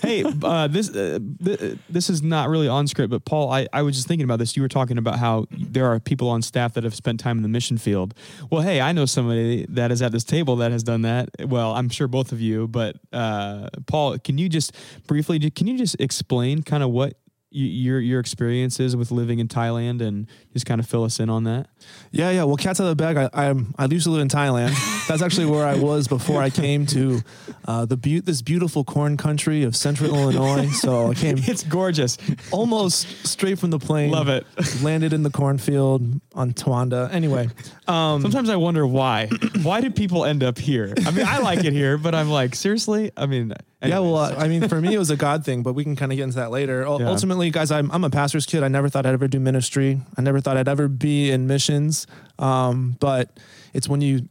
[0.02, 3.84] hey, uh, this uh, th- this is not really on script, but Paul, I, I
[3.84, 4.56] was just thinking about this.
[4.56, 7.43] You were talking about how there are people on staff that have spent time in
[7.43, 8.13] the mission field.
[8.49, 11.30] Well, hey, I know somebody that is at this table that has done that.
[11.45, 14.75] Well, I'm sure both of you, but uh, Paul, can you just
[15.06, 17.13] briefly, can you just explain kind of what
[17.52, 21.30] your your experience is with living in Thailand and just kind of fill us in
[21.30, 21.68] on that?
[22.12, 22.44] Yeah, yeah.
[22.44, 23.18] Well, cat's out of the bag.
[23.18, 24.76] I, I'm I used to live in Thailand.
[25.08, 27.22] That's actually where I was before I came to
[27.66, 30.68] uh, the beau- this beautiful corn country of Central Illinois.
[30.70, 32.18] So I came It's gorgeous.
[32.52, 34.12] almost straight from the plane.
[34.12, 34.46] Love it.
[34.84, 37.12] Landed in the cornfield on Towanda.
[37.12, 37.50] Anyway,
[37.88, 39.28] um, Sometimes I wonder why.
[39.64, 40.94] why did people end up here?
[41.06, 43.12] I mean, I like it here, but I'm like, seriously?
[43.18, 45.74] I mean, Yeah, well, uh, I mean, for me, it was a God thing, but
[45.74, 46.82] we can kind of get into that later.
[46.82, 47.08] U- Yeah.
[47.10, 48.62] Ultimately, guys, I'm, I'm a pastor's kid.
[48.62, 50.02] I never thought I'd ever do ministry.
[50.18, 52.06] I never thought I'd ever be in missions.
[52.39, 53.39] Um, but
[53.74, 54.28] it's when you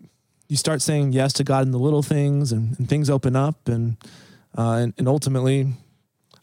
[0.49, 3.69] you start saying yes to God in the little things, and, and things open up,
[3.69, 3.97] and
[4.57, 5.67] uh, and, and ultimately,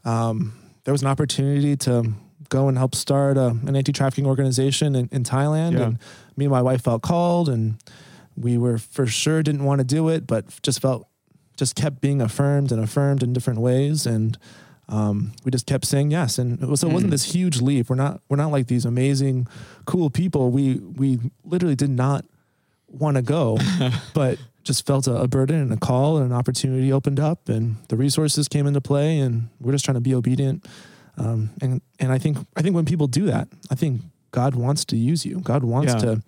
[0.04, 2.12] um, there was an opportunity to
[2.50, 5.86] go and help start a, an anti-trafficking organization in, in Thailand, Yeah.
[5.86, 6.00] and
[6.38, 7.76] me and my wife felt called, and
[8.38, 11.08] we were for sure didn't want to do it, but just felt
[11.56, 14.38] just kept being affirmed and affirmed in different ways and
[14.88, 16.38] um, we just kept saying yes.
[16.38, 17.16] And it was, so it wasn't Mm.
[17.16, 17.90] this huge leap.
[17.90, 19.48] We're not we're not like these amazing
[19.86, 20.52] cool people.
[20.52, 22.24] We we literally did not
[22.88, 23.58] want to go
[24.14, 27.78] but just felt a, a burden and a call and an opportunity opened up and
[27.90, 30.64] the resources came into play and we're just trying to be obedient.
[31.18, 34.86] Um, and and I think I think when people do that I think God wants
[34.86, 35.40] to use you.
[35.40, 36.00] God wants Yeah.
[36.02, 36.22] to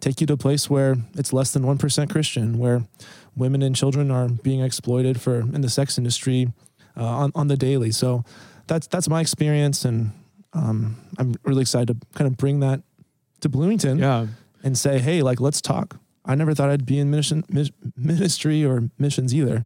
[0.00, 2.86] take you to a place where it's less than 1% Christian where
[3.36, 6.52] women and children are being exploited for in the sex industry
[6.96, 7.90] uh, on on the daily.
[7.90, 8.24] So
[8.66, 10.12] that's that's my experience, and
[10.52, 12.82] um, I'm really excited to kind of bring that
[13.40, 14.26] to Bloomington yeah.
[14.62, 15.96] and say, hey, like let's talk.
[16.24, 19.64] I never thought I'd be in mission, mis- ministry or missions either.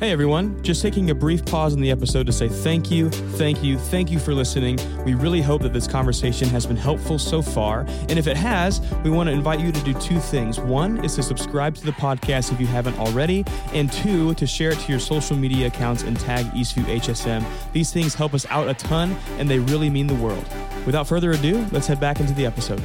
[0.00, 3.64] Hey everyone, just taking a brief pause in the episode to say thank you, thank
[3.64, 4.78] you, thank you for listening.
[5.04, 7.80] We really hope that this conversation has been helpful so far.
[8.08, 10.60] And if it has, we want to invite you to do two things.
[10.60, 14.70] One is to subscribe to the podcast if you haven't already, and two, to share
[14.70, 17.44] it to your social media accounts and tag Eastview HSM.
[17.72, 20.44] These things help us out a ton and they really mean the world.
[20.86, 22.84] Without further ado, let's head back into the episode.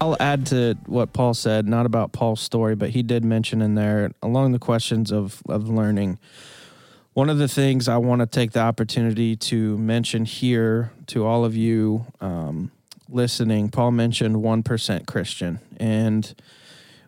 [0.00, 3.74] I'll add to what Paul said, not about Paul's story, but he did mention in
[3.74, 6.18] there along the questions of, of learning.
[7.12, 11.44] One of the things I want to take the opportunity to mention here to all
[11.44, 12.70] of you um,
[13.10, 15.60] listening, Paul mentioned 1% Christian.
[15.76, 16.34] And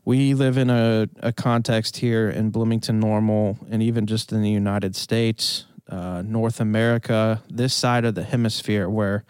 [0.05, 4.51] we live in a, a context here in Bloomington Normal and even just in the
[4.51, 9.25] United States, uh, North America, this side of the hemisphere where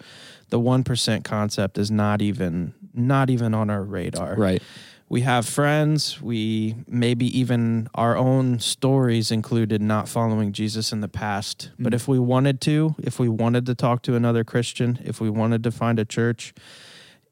[0.48, 4.35] the 1% concept is not even not even on our radar.
[4.37, 4.63] Right.
[5.09, 11.09] We have friends, we maybe even our own stories included not following Jesus in the
[11.09, 11.71] past.
[11.79, 15.29] But if we wanted to, if we wanted to talk to another Christian, if we
[15.29, 16.55] wanted to find a church,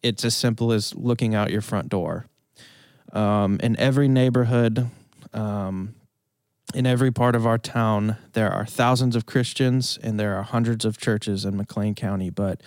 [0.03, 2.27] it's as simple as looking out your front door.
[3.15, 4.91] Um, in every neighborhood,
[5.33, 5.95] um,
[6.75, 10.85] in every part of our town, there are thousands of Christians and there are hundreds
[10.85, 12.31] of churches in McLean County.
[12.31, 12.63] But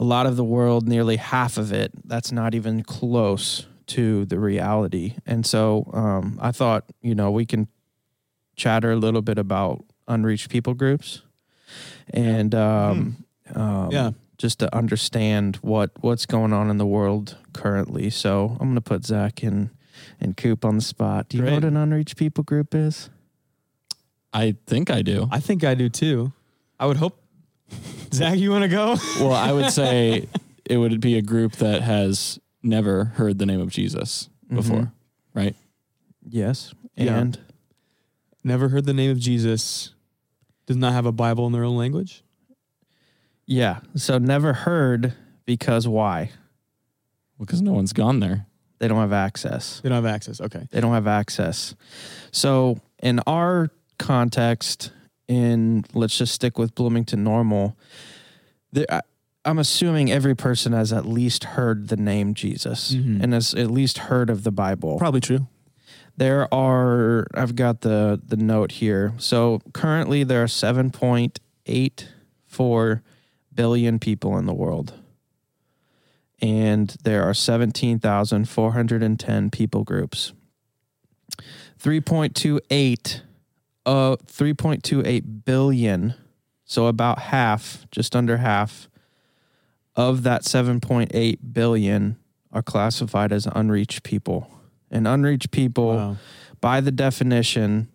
[0.00, 4.38] a lot of the world, nearly half of it, that's not even close to the
[4.38, 5.14] reality.
[5.26, 7.68] And so um, I thought, you know, we can
[8.56, 11.22] chatter a little bit about unreached people groups
[12.14, 14.10] and um, um, Yeah.
[14.38, 18.08] just to understand what what's going on in the world currently.
[18.10, 19.68] So I'm going to put Zach and
[20.18, 21.28] and Coop on the spot.
[21.28, 23.10] Do you know what an unreached people group is?
[24.32, 25.28] I think I do.
[25.30, 26.32] I think I do too.
[26.78, 27.19] I would hope.
[28.12, 28.96] Zach, you want to go?
[29.20, 30.28] Well, I would say
[30.64, 34.92] it would be a group that has never heard the name of Jesus before, Mhm.
[35.34, 35.56] right?
[36.28, 36.74] Yes.
[36.96, 37.18] Yeah.
[37.18, 37.38] And
[38.42, 39.90] Never heard the name of Jesus.
[40.66, 42.22] Does not have a Bible in their own language.
[43.46, 43.80] yeah.
[43.96, 46.30] So never heard because why?
[47.38, 48.46] Because no one's gone there.
[48.78, 49.80] They don't have access.
[49.80, 50.40] They don't have access.
[50.40, 50.66] Okay.
[50.70, 51.74] They don't have access.
[52.32, 54.92] So in our context,
[55.30, 57.76] in let's just stick with Bloomington Normal,
[58.72, 59.00] there, I,
[59.44, 63.22] I'm assuming every person has at least heard the name Jesus Mhm.
[63.22, 64.98] and has at least heard of the Bible.
[64.98, 65.46] Probably true.
[66.16, 69.14] There are I've got the the note here.
[69.18, 73.02] So currently there are 7.84
[73.54, 74.94] billion people in the world.
[76.42, 80.32] And there are 17,410 people groups.
[81.78, 83.20] 3.28
[83.86, 86.14] uh 3.28 billion,
[86.64, 88.88] so about half, just under half
[89.96, 92.16] of that 7.8 billion
[92.52, 94.50] are classified as unreached people.
[94.90, 96.16] And unreached people Wow.
[96.60, 97.88] by the definition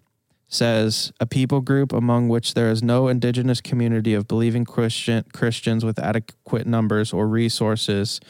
[0.47, 5.83] says a people group among which there is no indigenous community of believing Christian Christians
[5.83, 8.21] with adequate numbers or resources.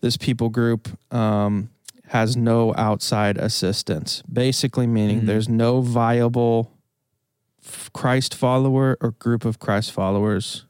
[0.00, 1.70] This people group um,
[2.10, 5.26] has no outside assistance, basically meaning Mhm.
[5.26, 6.72] there's no viable
[7.92, 10.66] Christ follower or group of Christ followers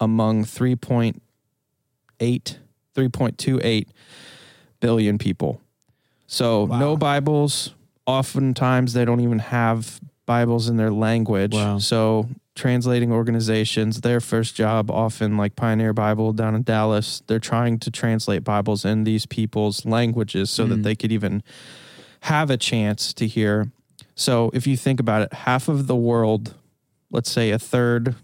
[0.00, 2.58] among 3.8
[2.94, 3.88] 3.28
[4.80, 5.60] billion people.
[6.26, 7.74] So no Bibles.
[8.06, 11.54] Oftentimes they don't even have Bibles in their language.
[11.54, 11.78] Wow.
[11.78, 17.78] So translating organizations, their first job, often like Pioneer Bible down in Dallas, they're trying
[17.80, 20.82] to translate Bibles in these people's languages so that Mhm.
[20.84, 21.42] they could even
[22.20, 23.70] have a chance to hear.
[24.14, 26.54] So if you think about it, half of the world,
[27.10, 28.14] let's say a third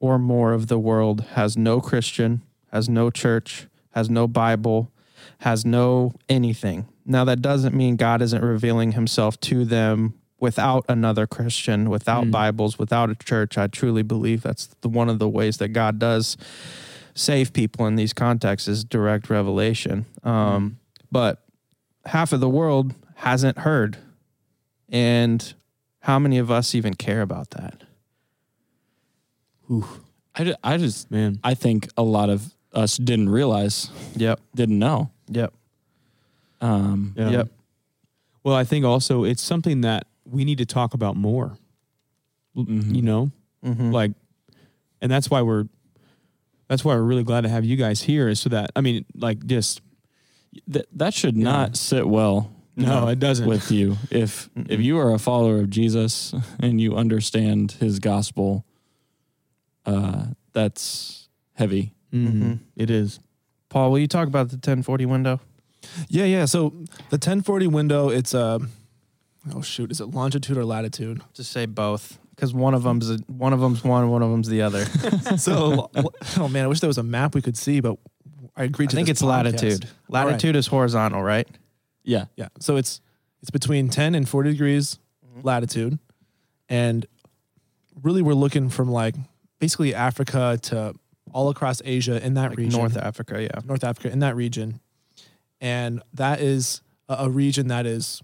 [0.00, 2.42] or more of the world has no Christian,
[2.72, 4.90] has no church, has no Bible,
[5.38, 6.86] has no anything.
[7.04, 12.30] Now that doesn't mean God isn't revealing himself to them without another Christian, without Mm.
[12.30, 13.58] Bibles, without a church.
[13.58, 16.36] I truly believe that's the, one of the ways that God does
[17.14, 20.06] save people in these contexts is direct revelation.
[20.22, 20.78] Um,
[21.10, 21.42] But
[22.04, 23.96] half of the world hasn't heard.
[24.90, 25.54] And
[26.00, 27.82] how many of us even care about that?
[30.34, 31.40] I, ju- I just, Man.
[31.44, 34.40] I think a lot of us didn't realize, Yep.
[34.54, 35.10] didn't know.
[35.28, 35.52] Yep.
[36.60, 37.30] Um, Yeah.
[37.30, 37.48] Yep.
[38.44, 41.56] Well, I think also it's something that we need to talk about more.
[42.56, 42.94] L- Mhm.
[42.96, 43.30] You know,
[43.64, 43.92] Mhm.
[43.92, 44.12] like,
[45.00, 45.64] and that's why we're,
[46.68, 48.28] that's why we're really glad to have you guys here.
[48.28, 49.80] Is so that I mean, like, just
[50.70, 52.50] Th- that should not sit well.
[52.76, 53.46] no, it doesn't.
[53.48, 53.96] with you.
[54.10, 58.64] If if you are a follower of Jesus and you understand His gospel,
[59.86, 61.92] uh, that's heavy.
[62.12, 62.32] Mhm.
[62.42, 62.58] Mhm.
[62.76, 63.20] It is.
[63.68, 65.40] Paul, will you talk about the 1040 window?
[66.08, 66.44] Yeah, yeah.
[66.46, 66.72] So
[67.10, 68.58] the 1040 window, it's uh,
[69.54, 71.22] oh shoot, is it longitude or latitude?
[71.34, 74.48] Just say both, because one of them's a, one of them's one, one of them's
[74.48, 74.84] the other.
[75.38, 75.90] so
[76.36, 77.96] oh man, I wish there was a map we could see, but
[78.56, 78.96] I agreed I to.
[78.96, 79.28] think this it's podcast.
[79.28, 79.84] latitude.
[79.84, 80.26] All right.
[80.26, 81.46] Latitude is horizontal, right?
[82.04, 82.24] Yeah.
[82.36, 82.48] Yeah.
[82.60, 83.00] So it's
[83.40, 85.46] it's between 10 and 40 degrees Mm-hmm.
[85.46, 85.98] latitude.
[86.68, 87.06] And
[88.02, 89.14] really we're looking from like
[89.60, 90.94] basically Africa to
[91.32, 92.78] all across Asia in that Like region.
[92.80, 93.60] North Africa, yeah.
[93.64, 94.80] North Africa in that region.
[95.60, 98.22] And that is a, a region that is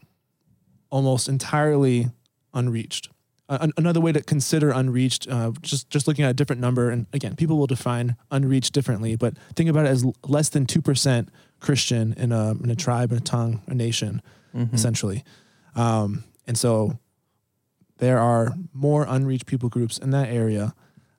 [0.95, 2.09] almost entirely
[2.55, 3.09] unreached.
[3.49, 7.07] Uh, another way to consider unreached, uh, just just looking at a different number, and
[7.13, 10.81] again, people will define unreached differently, but think about it as l- less than two
[10.81, 11.29] percent
[11.61, 14.23] Christian in a in a tribe, in a tongue, a nation,
[14.55, 14.73] Mhm.
[14.73, 15.25] essentially.
[15.75, 16.99] Um, and so
[17.99, 20.73] there are more unreached people groups in that area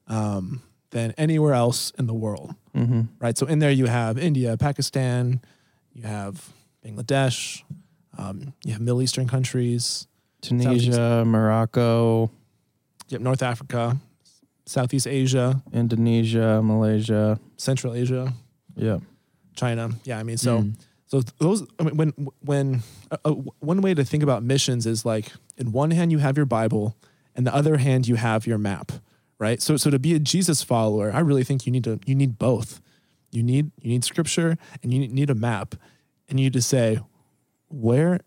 [0.08, 0.62] um,
[0.92, 3.08] than anywhere else in the world Mhm.
[3.20, 3.38] right?
[3.38, 5.42] So in there you have India, Pakistan,
[5.94, 7.64] you have Bangladesh,
[8.18, 10.08] um, you have Middle Eastern countries,
[10.42, 12.30] Tunisia, Morocco,
[13.10, 13.98] have North Africa,
[14.66, 17.40] Southeast Asia, Indonesia, Malaysia.
[17.58, 18.34] Central Asia,
[18.76, 19.00] Yeah.
[19.56, 19.92] China.
[20.04, 20.74] Yeah, I mean, so Mm.
[21.08, 22.10] so those I mean, when
[22.42, 26.18] when uh, uh, one way to think about missions is like in one hand you
[26.20, 26.96] have your Bible,
[27.36, 28.92] and the other hand you have your map,
[29.40, 29.62] right?
[29.62, 32.38] So so to be a Jesus follower, I really think you need to you need
[32.38, 32.82] both.
[33.32, 35.76] You need you need scripture and you need- need a map,
[36.28, 37.00] and you need to say
[37.76, 38.20] where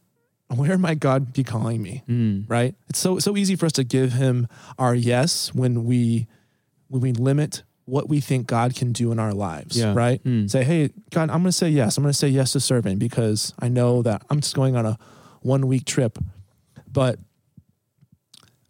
[0.55, 2.03] where might God be calling me?
[2.09, 2.45] Mm.
[2.49, 2.75] right?
[2.89, 4.47] It's so so easy for us to give him
[4.79, 6.27] our yes when we
[6.89, 9.95] when we limit what we think God can do in our lives, Yeah.
[9.95, 10.23] right?
[10.23, 10.51] Mm.
[10.51, 11.97] Say, hey, God, I'm going to say yes.
[11.97, 14.85] I'm going to say yes to serving because I know that I'm just going on
[14.85, 14.99] a
[15.41, 16.19] one week trip.
[16.91, 17.19] But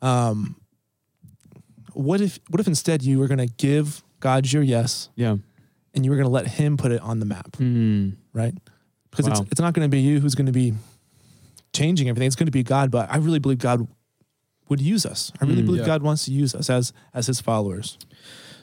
[0.02, 0.56] um,
[1.94, 5.36] what if what if instead you were going to give God your yes Yeah.
[5.94, 8.16] and you were going to let Him put it on the map, Mm.
[8.32, 8.54] right?
[9.10, 9.32] Because Wow.
[9.32, 10.74] it's it's not going to be you who's going to be
[11.72, 12.26] changing everything.
[12.26, 12.90] It's going to be God.
[12.90, 13.86] But I really believe God
[14.68, 15.32] would use us.
[15.40, 15.86] I really Mm, believe yeah.
[15.86, 17.98] God wants to use us as as His followers.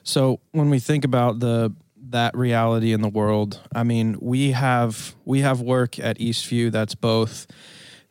[0.03, 1.73] So when we think about the
[2.09, 6.93] that reality in the world, I mean, we have we have work at Eastview that's
[6.95, 7.47] both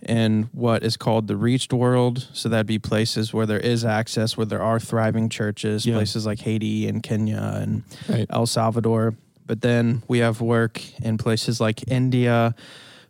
[0.07, 2.29] in what is called the reached world.
[2.35, 5.94] So that'd be places where there is access, where there are thriving churches, Yeah.
[5.94, 8.27] places like Haiti and Kenya and Right.
[8.29, 9.14] El Salvador.
[9.46, 12.54] But then we have work in places like India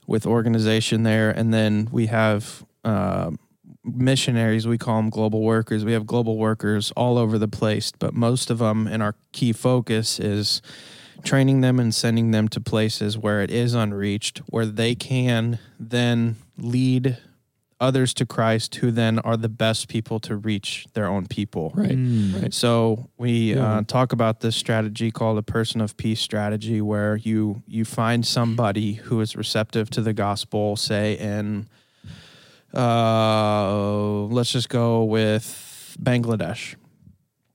[0.07, 1.31] with organization there.
[1.31, 3.31] And then we have uh,
[3.85, 5.85] missionaries, we call them global workers.
[5.85, 9.53] We have global workers all over the place, but most of them, and our key
[9.53, 10.63] focus is
[11.23, 16.37] training them and sending them to places where it is unreached, where they can then
[16.59, 17.19] lead
[17.81, 21.73] others to Christ, who then are the best people to reach their own people.
[21.75, 21.91] Right.
[21.99, 22.43] Mm.
[22.43, 22.55] Right.
[22.55, 23.79] So we Yeah.
[23.79, 28.25] uh, talk about this strategy called a person of peace strategy, where you you find
[28.27, 30.77] somebody who is receptive to the gospel.
[30.77, 31.67] Say in,
[32.73, 36.75] uh, let's just go with Bangladesh.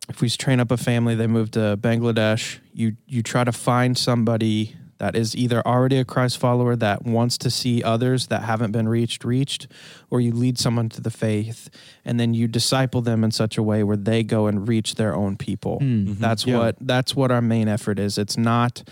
[0.10, 2.60] If we train up a family, they move to Bangladesh.
[2.74, 7.38] You you try to find somebody that is either already a Christ follower that wants
[7.40, 9.68] to see others that haven't been reached reached,
[10.10, 11.70] or you lead someone to the faith,
[12.06, 15.16] and then you disciple them in such a way where they go and reach their
[15.16, 15.80] own people.
[15.82, 16.20] Mm.
[16.20, 16.58] That's Yeah.
[16.60, 18.18] what that's what our main effort is.
[18.18, 18.84] It's not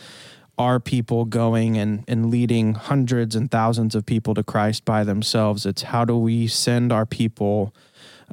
[0.57, 5.67] our people going and, and leading hundreds and thousands of people to Christ by themselves.
[5.67, 7.75] It's how do we send our people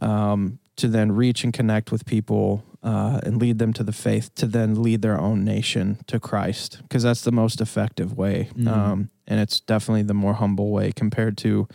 [0.01, 4.33] um, to then reach and connect with people uh, and lead them to the faith
[4.37, 8.51] to then lead their own nation to Christ because that's the most effective way.
[8.55, 8.69] Mhm.
[8.69, 11.67] Um, and it's definitely the more humble way compared to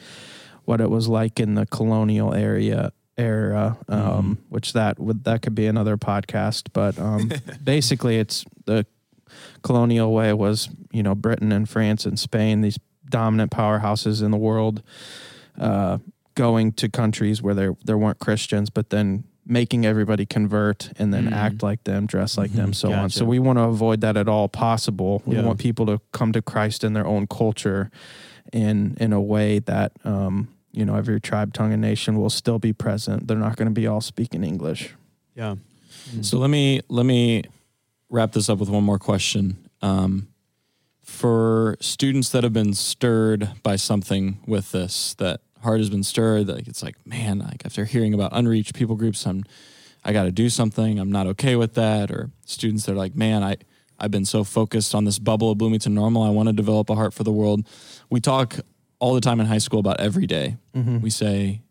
[0.65, 5.53] what it was like in the colonial area era um, which that would that could
[5.55, 7.29] be another podcast but um,
[7.63, 8.85] basically it's the
[9.61, 14.37] colonial way was you know britain and france and spain these dominant powerhouses in the
[14.37, 14.81] world
[15.59, 15.97] uh,
[16.35, 21.25] going to countries where there there weren't christians but then making everybody convert and then
[21.27, 21.33] Mm.
[21.33, 22.75] act like them dress like them Mhm.
[22.75, 25.41] so on so we want to avoid that at all possible we Yeah.
[25.43, 27.89] want people to come to christ in their own culture
[28.53, 32.59] in in a way that um, you know every tribe tongue and nation will still
[32.59, 34.93] be present they're not going to be all speaking english
[35.35, 35.55] Yeah.
[36.21, 37.43] So let me let me
[38.09, 39.57] wrap this up with one more question.
[39.81, 40.27] Um,
[41.03, 46.47] for students that have been stirred by something with this, that heart has been stirred,
[46.47, 49.43] like it's like, man, like after hearing about unreached people groups, I'm
[50.03, 50.99] I got to do something.
[50.99, 52.09] I'm not okay with that.
[52.09, 53.57] Or students that are like, man, I
[53.99, 56.23] I've been so focused on this bubble of Bloomington Normal.
[56.23, 57.67] I want to develop a heart for the world.
[58.09, 58.59] We talk
[58.99, 60.57] all the time in high school about every day.
[60.75, 61.01] Mm-hmm.
[61.01, 61.61] We say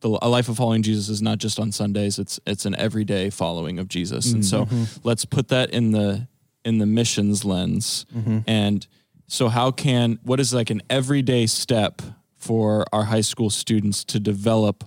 [0.00, 2.18] the, a life of following Jesus is not just on Sundays.
[2.18, 4.32] It's it's an everyday following of Jesus.
[4.32, 4.84] And so mm-hmm.
[5.02, 6.28] let's put that in the
[6.64, 8.06] in the missions lens.
[8.14, 8.40] Mm-hmm.
[8.46, 8.86] And
[9.26, 12.02] so how can what is like an everyday step
[12.42, 14.84] for our high school students to develop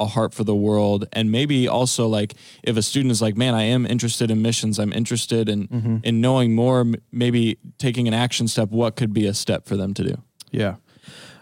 [0.00, 3.54] a heart for the world and maybe also like if a student is like man
[3.54, 8.46] i am interested in missions i'm interested in in knowing more maybe taking an action
[8.46, 10.14] step what could be a step for them to do
[10.52, 10.76] Yeah.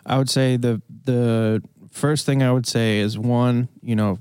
[0.07, 4.19] I would say the the first thing I would say is one, you know,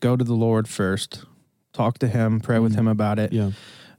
[0.00, 1.24] go to the Lord first.
[1.72, 3.32] Talk to him, pray with him about it.
[3.32, 3.50] Yeah.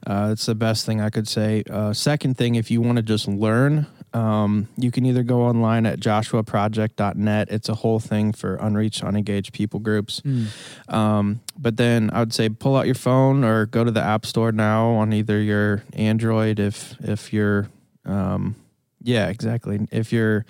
[0.04, 1.62] Uh, it's the best thing I could say.
[1.70, 5.84] Uh, second thing, if you want to just learn, um, you can either go online
[5.86, 7.48] at joshuaproject.net.
[7.50, 10.22] It's a whole thing for unreached, unengaged people groups.
[10.88, 14.24] Um, but then I would say pull out your phone or go to the App
[14.24, 17.68] Store now on either your Android if if you're,
[18.04, 18.56] um,
[19.02, 19.86] yeah, exactly.
[19.90, 20.46] If you're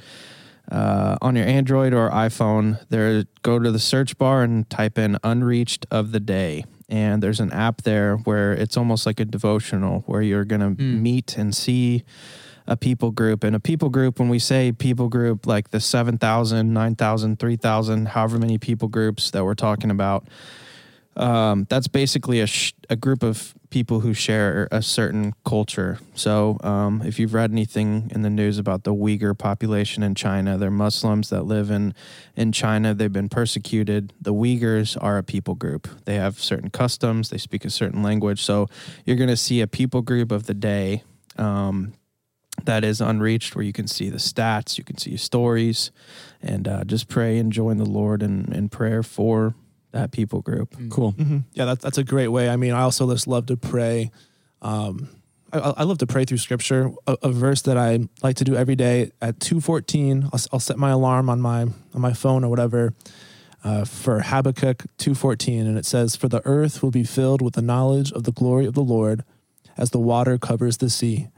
[0.71, 5.19] uh, on your Android or iPhone, there go to the search bar and type in
[5.25, 10.01] "unreached of the day." And there's an app there where it's almost like a devotional
[10.07, 12.05] where you're gonna meet and see
[12.69, 13.43] a people group.
[13.43, 18.39] And a people group, when we say people group, like the 7,000, 9,000, 3,000, however
[18.39, 20.29] many people groups that we're talking about,
[21.17, 25.99] um, that's basically a, sh- a group of people who share a certain culture.
[26.15, 30.57] So, um, if you've read anything in the news about the Uyghur population in China,
[30.57, 31.93] they're Muslims that live in
[32.37, 32.95] in China.
[32.95, 34.13] They've been persecuted.
[34.21, 35.89] The Uyghurs are a people group.
[36.05, 37.31] They have certain customs.
[37.31, 38.41] They speak a certain language.
[38.43, 38.69] So,
[39.05, 41.03] you're going to see a people group of the day.
[41.37, 41.95] Um,
[42.65, 45.91] that is unreached, where you can see the stats, you can see stories,
[46.43, 49.55] and uh, just pray and join the Lord in, in prayer for
[49.93, 50.77] that people group.
[50.91, 52.51] cool hmm Yeah, that's that's a great way.
[52.51, 54.11] I mean, I also just love to pray.
[54.61, 55.09] Um,
[55.51, 56.93] I, I love to pray through Scripture.
[57.07, 60.25] A, a verse that I like to do every day at two fourteen.
[60.33, 62.93] I'll, I'll set my alarm on my on my phone or whatever
[63.65, 67.55] uh, for Habakkuk two fourteen, and it says, "For the earth will be filled with
[67.55, 69.25] the knowledge of the glory of the Lord,
[69.79, 71.29] as the water covers the sea."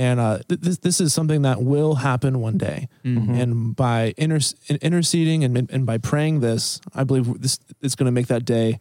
[0.00, 2.88] And uh, th- this this is something that will happen one day.
[3.04, 3.34] Mm-hmm.
[3.34, 4.40] And by inter-
[4.80, 8.78] interceding and, and by praying this, I believe this it's going to make that day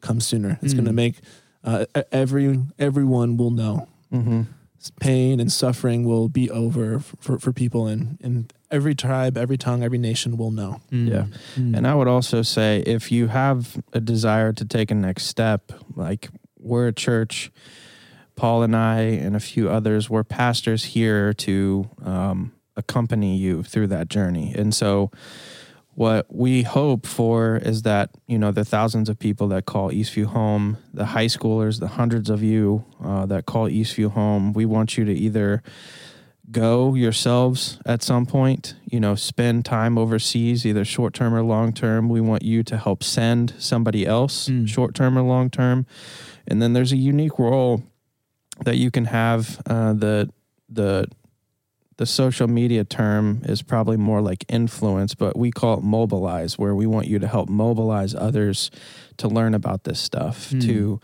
[0.00, 0.58] come sooner.
[0.62, 1.20] It's going to make
[1.62, 4.42] uh, every everyone will know Mm-hmm.
[5.00, 9.58] pain and suffering will be over f- for, for people and, and every tribe, every
[9.58, 10.80] tongue, every nation will know.
[10.92, 11.08] Mm.
[11.10, 11.26] Yeah.
[11.56, 11.76] Mm.
[11.76, 15.72] And I would also say if you have a desire to take a next step,
[15.96, 17.50] like we're a church,
[18.36, 23.88] Paul and I and a few others, we're pastors here to um, accompany you through
[23.88, 24.54] that journey.
[24.54, 25.10] And so
[25.94, 30.26] what we hope for is that, you know, the thousands of people that call Eastview
[30.26, 34.98] home, the high schoolers, the hundreds of you uh, that call Eastview home, we want
[34.98, 35.62] you to either
[36.50, 41.72] go yourselves at some point, you know, spend time overseas, either short term or long
[41.72, 42.10] term.
[42.10, 44.68] We want you to help send somebody else, Mm.
[44.68, 45.86] short term or long term.
[46.46, 47.82] And then there's a unique role
[48.64, 49.60] that you can have.
[49.66, 50.30] Uh, the
[50.68, 51.06] the
[51.98, 56.74] the social media term is probably more like influence, but we call it mobilize, where
[56.74, 58.70] we want you to help mobilize others
[59.16, 60.60] to learn about this stuff, Hmm.
[60.60, 61.00] to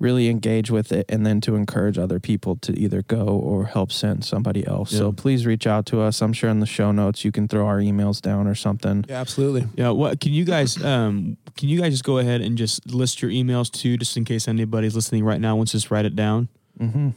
[0.00, 3.92] really engage with it, and then to encourage other people to either go or help
[3.92, 4.90] send somebody else.
[4.90, 6.20] So please reach out to us.
[6.20, 9.04] I'm sure in the show notes you can throw our emails down or something.
[9.08, 9.68] Yeah, absolutely.
[9.76, 13.22] Yeah, what can you guys um can you guys just go ahead and just list
[13.22, 16.16] your emails too, just in case anybody's listening right now wants to just write it
[16.16, 16.48] down?
[16.78, 17.10] Mm-hmm.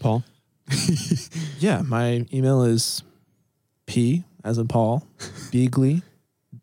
[0.00, 0.24] Paul?
[1.58, 3.04] Yeah, my email is
[3.86, 5.06] P as in Paul,
[5.52, 6.02] Beeghly,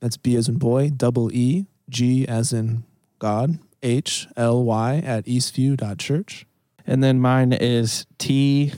[0.01, 2.83] that's B as in boy, double E, G as in
[3.17, 6.45] God, H L Y at eastview.church.
[6.85, 8.73] And then mine is T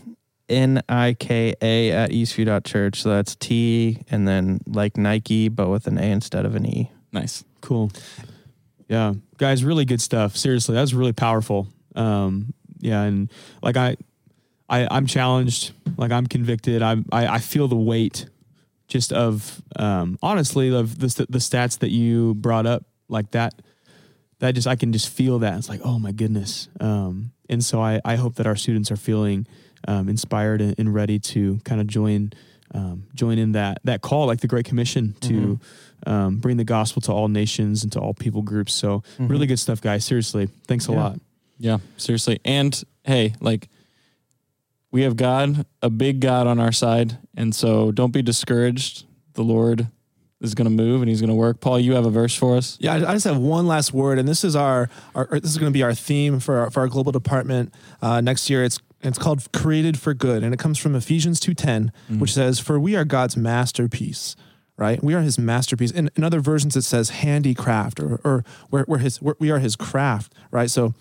[0.50, 3.02] N I K A at eastview.church.
[3.02, 6.92] So that's T and then like Nike, but with an A instead of an E.
[7.12, 7.44] Nice.
[7.62, 7.92] Cool.
[8.88, 10.36] Yeah, guys, really good stuff.
[10.36, 11.68] Seriously, that was really powerful.
[11.96, 13.96] Um, yeah, and like I,
[14.70, 15.72] I, I'm challenged.
[15.98, 16.82] Like I'm convicted.
[16.82, 18.26] I'm, I, I feel the weight,
[18.88, 23.54] just of, um, honestly, of the the stats that you brought up, like that.
[24.40, 25.58] That just I can just feel that.
[25.58, 26.68] It's like, oh my goodness.
[26.80, 29.46] Um, and so I, I hope that our students are feeling
[29.88, 32.32] um, inspired and, and ready to kind of join,
[32.74, 35.60] um, join in that that call, like the Great Commission to
[36.08, 38.74] um, bring the gospel to all nations and to all people groups.
[38.74, 40.06] So really good stuff, guys.
[40.06, 40.98] Seriously, thanks a Yeah.
[41.04, 41.20] lot.
[41.62, 42.40] Yeah, seriously.
[42.44, 43.70] And hey, like
[44.92, 47.20] we have God, a big God on our side.
[47.38, 49.06] And so don't be discouraged.
[49.34, 49.88] The Lord
[50.42, 51.62] is going to move and he's going to work.
[51.62, 52.78] Paul, you have a verse for us?
[52.82, 55.58] Yeah, I I just have one last word, and this is our, our this is
[55.60, 58.64] going to be our theme for our, for our global department uh, next year.
[58.64, 61.54] It's it's called "Created for Good," and it comes from Ephesians two
[62.18, 64.36] which says, "For we are God's masterpiece."
[64.78, 65.92] Right, we are His masterpiece.
[65.92, 69.60] In, in other versions, it says handicraft, or or we're, we're His we're, we are
[69.60, 70.34] His craft.
[70.50, 70.96] Right, so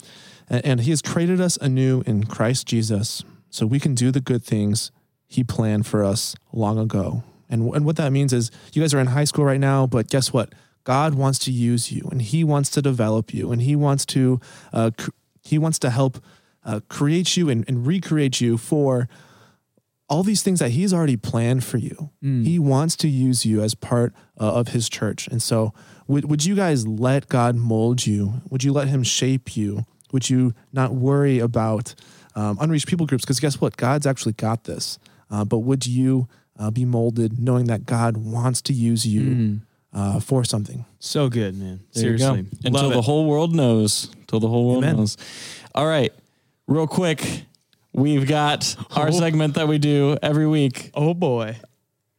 [0.51, 4.45] and, He has created us anew in Christ Jesus, so we can do the good
[4.45, 4.91] things
[5.27, 7.23] He planned for us long ago.
[7.49, 10.09] And, and what that means is you guys are in high school right now, but
[10.09, 10.55] guess what?
[10.85, 14.41] God wants to use you and he wants to develop you and he wants to,
[14.73, 15.11] uh, cr-
[15.43, 16.23] he wants to help
[16.65, 19.09] uh, create you and, and recreate you for
[20.09, 22.11] all these things that he's already planned for you.
[22.45, 25.29] He wants to use you as part uh, of his church.
[25.29, 25.73] And so
[26.07, 28.41] would, would you guys let God mold you?
[28.49, 29.87] Would you let him shape you?
[30.13, 31.95] Would you not worry about
[32.35, 33.25] um, unreached people groups?
[33.25, 33.77] Because guess what?
[33.77, 34.99] God's actually got this.
[35.31, 39.61] Uh, but would you uh, be molded knowing that God wants to use you
[39.93, 40.85] uh, for something?
[40.99, 41.81] So good, man.
[41.93, 42.03] There.
[42.03, 43.05] Seriously, Until Love the it.
[43.05, 44.11] whole world knows.
[44.21, 44.97] Until the whole world Amen.
[44.97, 45.17] knows.
[45.75, 46.13] All right.
[46.67, 47.45] Real quick,
[47.93, 49.11] we've got our Oh.
[49.13, 50.91] segment that we do every week.
[50.95, 51.57] Oh boy!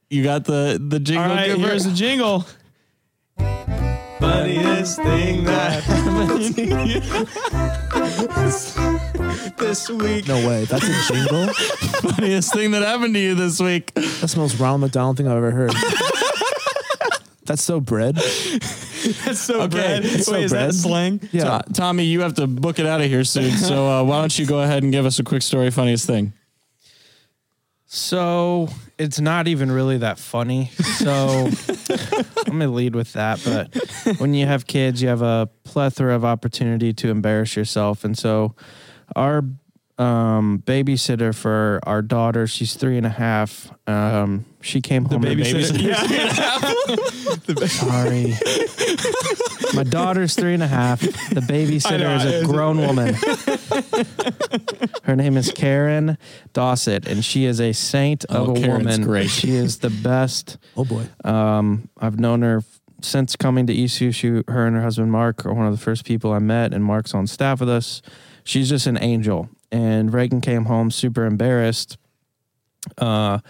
[0.09, 1.23] You got the the jingle.
[1.29, 1.67] All right, giver?
[1.67, 2.45] here's the jingle.
[4.22, 6.55] Funniest thing that happened
[9.57, 10.28] this week.
[10.28, 10.65] No way.
[10.65, 11.47] That's a jingle.
[12.11, 13.91] funniest thing that happened to you this week.
[13.95, 15.74] That's the most Ronald McDonald thing I've ever heard.
[17.45, 18.15] That's so bread.
[18.15, 20.05] That's so Okay, bread.
[20.05, 20.76] it's so Wait, is that bread.
[20.76, 21.19] slang?
[21.32, 21.59] Yeah.
[21.61, 23.51] To- Tommy, you have to book it out of here soon.
[23.57, 26.34] So uh, why don't you go ahead and give us a quick story, funniest thing?
[27.93, 30.67] So it's not even really that funny.
[30.99, 31.49] So
[32.47, 33.41] I'm gonna lead with that.
[33.43, 38.05] But when you have kids, you have a plethora of opportunity to embarrass yourself.
[38.05, 38.55] And so
[39.13, 39.43] our
[39.97, 43.71] um, babysitter for our daughter, she's three and a half.
[43.87, 45.23] Um, she came home.
[45.23, 45.91] and- Babysitter.
[47.67, 48.33] Sorry.
[49.73, 50.99] My daughter's three and a half.
[51.01, 53.15] The babysitter know, is a grown woman.
[55.03, 56.17] Her name is Karen
[56.53, 59.01] Dossett, and she is a saint of Oh, a Karen's woman.
[59.03, 59.29] great.
[59.29, 60.57] She is the best.
[60.75, 61.05] Oh boy.
[61.23, 62.63] Um, I've known her
[63.01, 64.11] since coming to ECU.
[64.11, 66.83] She, her and her husband Mark are one of the first people I met, and
[66.83, 68.01] Mark's on staff with us.
[68.43, 69.49] She's just an angel.
[69.72, 71.97] And Reagan came home super embarrassed
[73.01, 73.43] uh, a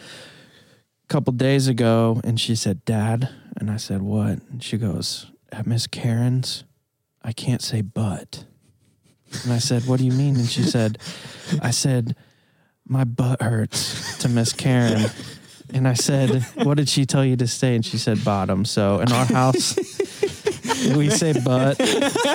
[1.07, 5.65] couple days ago, and she said, "Dad," and I said, "What?" And she goes, "At
[5.65, 6.63] Miss Karen's,
[7.23, 8.45] I can't say but."
[9.43, 10.97] And I said, "What do you mean?" And she said,
[11.61, 12.15] "I said
[12.87, 15.09] my butt hurts to Miss Karen."
[15.73, 18.99] And I said, "What did she tell you to say?" And she said, "Bottom." So
[18.99, 19.77] in our house,
[20.97, 21.79] we say butt,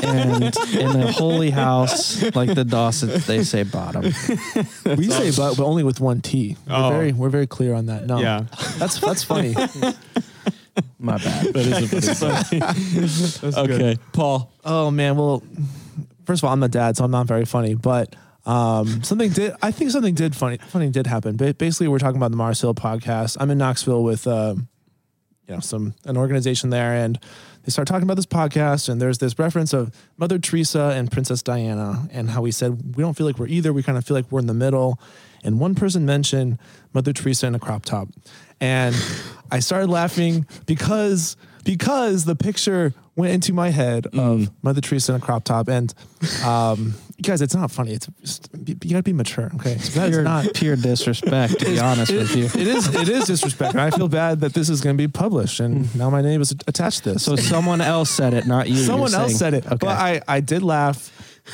[0.04, 0.42] and
[0.74, 4.02] in a holy house like the Dawsons, they say bottom.
[4.04, 6.56] We say butt, but only with one T.
[6.66, 6.90] We're Oh.
[6.90, 8.06] very we're very clear on that.
[8.06, 8.44] No, Yeah.
[8.78, 9.54] that's that's funny.
[10.98, 11.54] My bad.
[11.54, 14.52] That is a funny Okay, Paul.
[14.64, 15.42] oh man, well,
[16.26, 18.14] first of all, I'm a dad, so I'm not very funny, but.
[18.44, 19.54] Um, something did.
[19.60, 20.58] I think something did funny.
[20.68, 21.36] Funny did happen.
[21.36, 23.36] Ba- basically, we're talking about the Mars Hill podcast.
[23.40, 24.68] I'm in Knoxville with, um,
[25.48, 27.18] you know, some an organization there, and
[27.66, 28.88] they start talking about this podcast.
[28.88, 33.02] And there's this reference of Mother Teresa and Princess Diana, and how we said we
[33.02, 33.72] don't feel like we're either.
[33.72, 34.98] We kind of feel like we're in the middle.
[35.44, 36.58] And one person mentioned
[36.94, 38.08] Mother Teresa in a crop top,
[38.60, 38.94] and
[39.50, 45.20] I started laughing because because the picture went into my head of Mother Teresa in
[45.20, 45.92] a crop top, and
[46.44, 47.92] um, you guys, it's not funny.
[47.92, 49.74] It's just, you gotta be mature, okay?
[49.74, 50.52] That's Pure, not.
[50.54, 52.44] pure disrespect, to be honest It- with you.
[52.44, 53.72] it is it is disrespect.
[53.72, 55.98] and I feel bad that this is going to be published, and mm-hmm.
[55.98, 57.24] now my name is attached to this.
[57.24, 58.76] So someone else said it, not you.
[58.76, 59.76] Someone else saying- said it, Okay.
[59.80, 61.10] but I I did laugh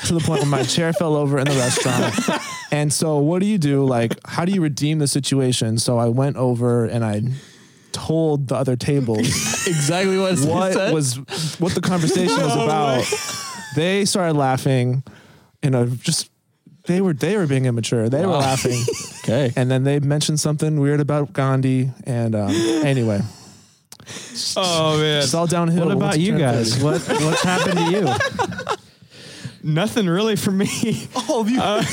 [0.06, 2.14] to the point where my chair fell over in the restaurant.
[2.72, 3.84] And so, what do you do?
[3.84, 5.76] Like, how do you redeem the situation?
[5.76, 7.20] So I went over and I
[7.92, 9.18] told the other tables
[9.66, 10.94] Exactly what, what said?
[10.94, 11.16] was
[11.60, 13.04] what the conversation was oh about.
[13.76, 15.02] They started laughing,
[15.62, 16.30] you know, just
[16.86, 18.08] they were they were being immature.
[18.08, 18.40] They were Wow.
[18.40, 18.82] laughing,
[19.24, 19.52] okay.
[19.56, 21.90] and then they mentioned something weird about Gandhi.
[22.04, 23.20] And um, anyway,
[24.56, 25.86] Oh man, it's all downhill.
[25.86, 26.74] what once about you turn guys?
[26.76, 26.84] 30.
[26.84, 28.08] What what's happened to you?
[29.62, 31.06] nothing really for me.
[31.28, 31.60] All of you.
[31.62, 31.80] Oh,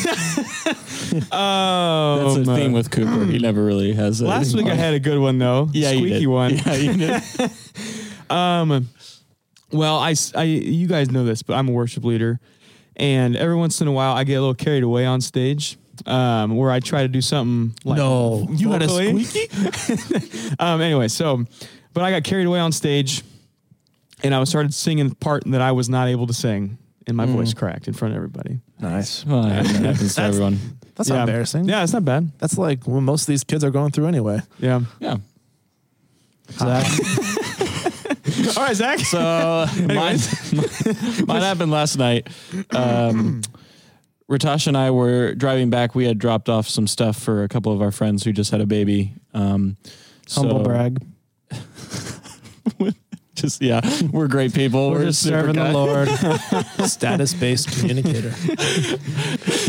[2.36, 3.26] That's a theme with Cooper.
[3.26, 4.22] He never really has.
[4.22, 5.70] A last anything week I had a good one though.
[5.72, 6.28] yeah, you squeaky did.
[6.28, 6.56] one.
[6.58, 7.24] Yeah, you did.
[8.30, 8.88] Um,
[9.72, 12.40] well, I, s- I- you guys know this, but I'm a worship leader,
[13.00, 16.56] and every once in a while I get a little carried away on stage, um,
[16.56, 19.50] where I try to do something like No, you had a squeaky.
[20.60, 21.46] um, anyway, so,
[21.94, 23.24] but I got carried away on stage,
[24.24, 26.78] and I started singing the part that I was not able to sing,
[27.08, 28.60] and my voice cracked in front of everybody.
[28.80, 29.26] Nice.
[29.26, 30.60] Well, that happens to everyone.
[30.96, 31.16] That's yeah.
[31.16, 31.70] not embarrassing.
[31.70, 32.30] Yeah, it's not bad.
[32.40, 34.42] That's like what most of these kids are going through anyway.
[34.60, 34.82] Yeah.
[35.00, 35.18] Yeah.
[36.52, 36.86] Zach,
[38.58, 39.00] All right, Zach.
[39.00, 40.18] So mine,
[41.26, 42.28] mine happened last night.
[42.72, 43.42] Um,
[44.30, 45.96] Ratash and I were driving back.
[45.96, 48.62] We had dropped off some stuff for a couple of our friends who just had
[48.62, 49.14] a baby.
[49.34, 49.78] Um,
[50.30, 51.04] humble so brag.
[53.34, 53.80] Just yeah,
[54.12, 54.92] we're great people.
[54.92, 55.72] We're just super serving the.
[55.72, 56.10] Lord.
[56.90, 58.32] Status based communicator.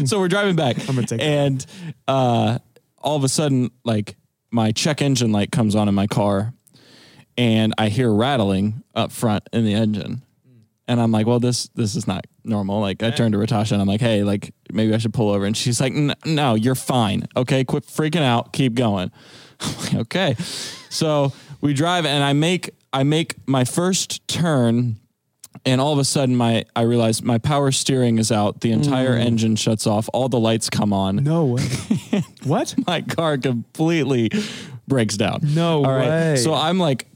[0.06, 1.64] so we're driving back, I'm gonna take and
[2.08, 2.58] uh,
[2.98, 4.16] all of a sudden, like
[4.50, 6.52] my check engine light comes on in my car,
[7.40, 10.20] and I hear rattling up front in the engine,
[10.86, 13.80] and I'm like, "Well, this this is not normal." Like I turned to Ratasha and
[13.80, 15.94] I'm like, "Hey, like maybe I should pull over," and she's like,
[16.26, 17.26] "No, you're fine.
[17.34, 18.52] Okay, quit freaking out.
[18.52, 19.10] Keep going."
[19.80, 20.36] Like, "Okay,"
[20.88, 25.00] so we drive, and I make I make my first turn
[25.66, 28.60] and all of a sudden my I realize my power steering is out.
[28.60, 29.24] The entire mm.
[29.24, 30.08] engine shuts off.
[30.12, 31.16] All the lights come on.
[31.16, 31.68] No way.
[32.44, 32.74] what?
[32.86, 34.30] My car completely
[34.86, 35.40] breaks down.
[35.42, 36.08] No All right.
[36.08, 36.36] way.
[36.36, 37.06] So I'm like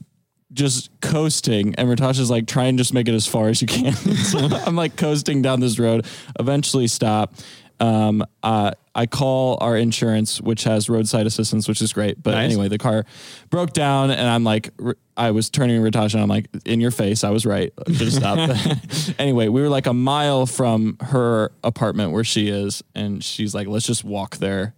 [0.55, 3.93] just coasting and Ratasha's like try and just make it as far as you can.
[4.15, 6.05] so I'm like coasting down this road,
[6.39, 7.33] eventually stop.
[7.79, 12.23] Um, uh, I call our insurance, which has roadside assistance, which is great.
[12.23, 12.45] But Nice.
[12.45, 13.05] anyway, the car
[13.49, 16.79] broke down, and I'm like, r- I was turning to Ratasha, and I'm like, in
[16.79, 17.73] your face, I was right.
[17.89, 19.13] Should have stopped.
[19.19, 23.67] anyway, we were like a mile from her apartment where she is, and she's like,
[23.67, 24.73] let's just walk there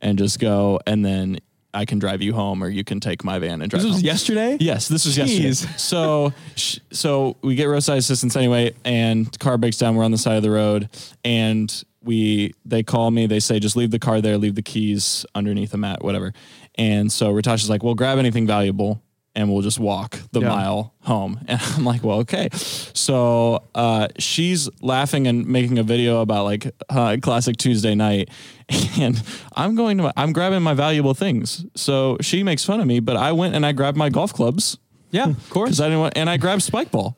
[0.00, 1.40] and just go, and then
[1.76, 3.82] I can drive you home, or you can take my van and drive.
[3.82, 4.04] This was home.
[4.06, 4.56] yesterday.
[4.60, 5.42] Yes, this was Jeez.
[5.42, 5.74] yesterday.
[5.76, 9.94] So, sh- so we get roadside assistance anyway, and the car breaks down.
[9.94, 10.88] We're on the side of the road,
[11.24, 13.26] and we they call me.
[13.26, 16.32] They say just leave the car there, leave the keys underneath the mat, whatever.
[16.76, 19.02] And so Ratasha's like, well, grab anything valuable,
[19.36, 20.48] and we'll just walk the Yeah.
[20.48, 21.38] mile home.
[21.48, 22.48] And I'm like, well, okay.
[22.94, 28.30] So uh, she's laughing and making a video about like uh, classic Tuesday night,
[28.98, 29.22] and
[29.54, 31.64] I'm going to I'm grabbing my valuable things.
[31.76, 34.78] So she makes fun of me, but I went and I grabbed my golf clubs
[35.12, 35.78] Yeah, of course.
[35.80, 37.16] I didn't want, and I grabbed spike ball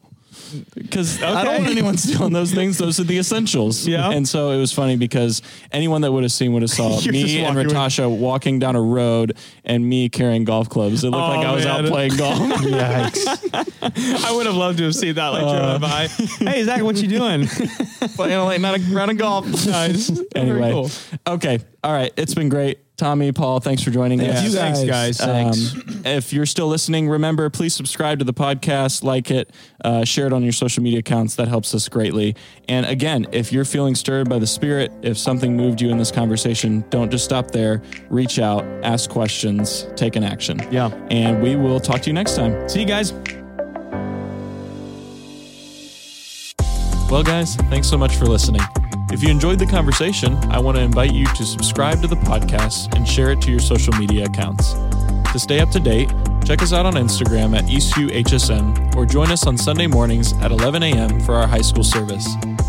[0.75, 2.79] because I don't want anyone stealing those things.
[2.79, 3.87] Those are the essentials.
[3.87, 4.11] Yeah.
[4.11, 5.43] And so it was funny because
[5.73, 8.77] anyone that would have seen would have saw me and walking with- Ratasha walking down
[8.77, 11.05] a road and me carrying golf clubs.
[11.05, 12.39] It looked Oh, like I was out playing golf.
[12.39, 14.25] Yikes.
[14.27, 16.07] I would have loved to have seen that like uh, driving by.
[16.51, 17.47] Hey, Zach, what you doing?
[18.15, 19.47] playing a late night round of golf.
[19.67, 20.11] nice.
[20.35, 20.91] anyway, Very cool.
[21.27, 22.13] okay, all right.
[22.17, 22.79] It's been great.
[22.99, 24.43] Tommy, Paul, thanks for joining Yeah, us.
[24.43, 25.19] you thanks, guys.
[25.19, 25.73] guys.
[25.77, 29.53] Um, if you're still listening, remember, please subscribe to the podcast, like it,
[29.85, 31.37] uh, share it on your social media accounts.
[31.37, 32.35] That helps us greatly.
[32.69, 36.11] And again, if you're feeling stirred by the Spirit, if something moved you in this
[36.11, 37.83] conversation, don't just stop there.
[38.11, 40.61] Reach out, ask questions, take an action.
[40.73, 40.89] Yeah.
[41.09, 42.69] And we will talk to you next time.
[42.69, 43.13] See you guys.
[47.09, 48.61] Well, guys, thanks so much for listening.
[49.11, 52.95] If you enjoyed the conversation, I want to invite you to subscribe to the podcast
[52.95, 54.75] and share it to your social media accounts.
[55.33, 56.13] To stay up to date,
[56.45, 60.83] check us out on Instagram at EastViewHSM or join us on Sunday mornings at 11
[60.83, 61.21] a.m.
[61.21, 62.27] for our high school service.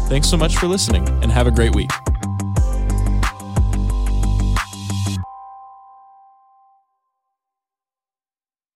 [0.08, 1.92] Thanks so much for listening and have a great week.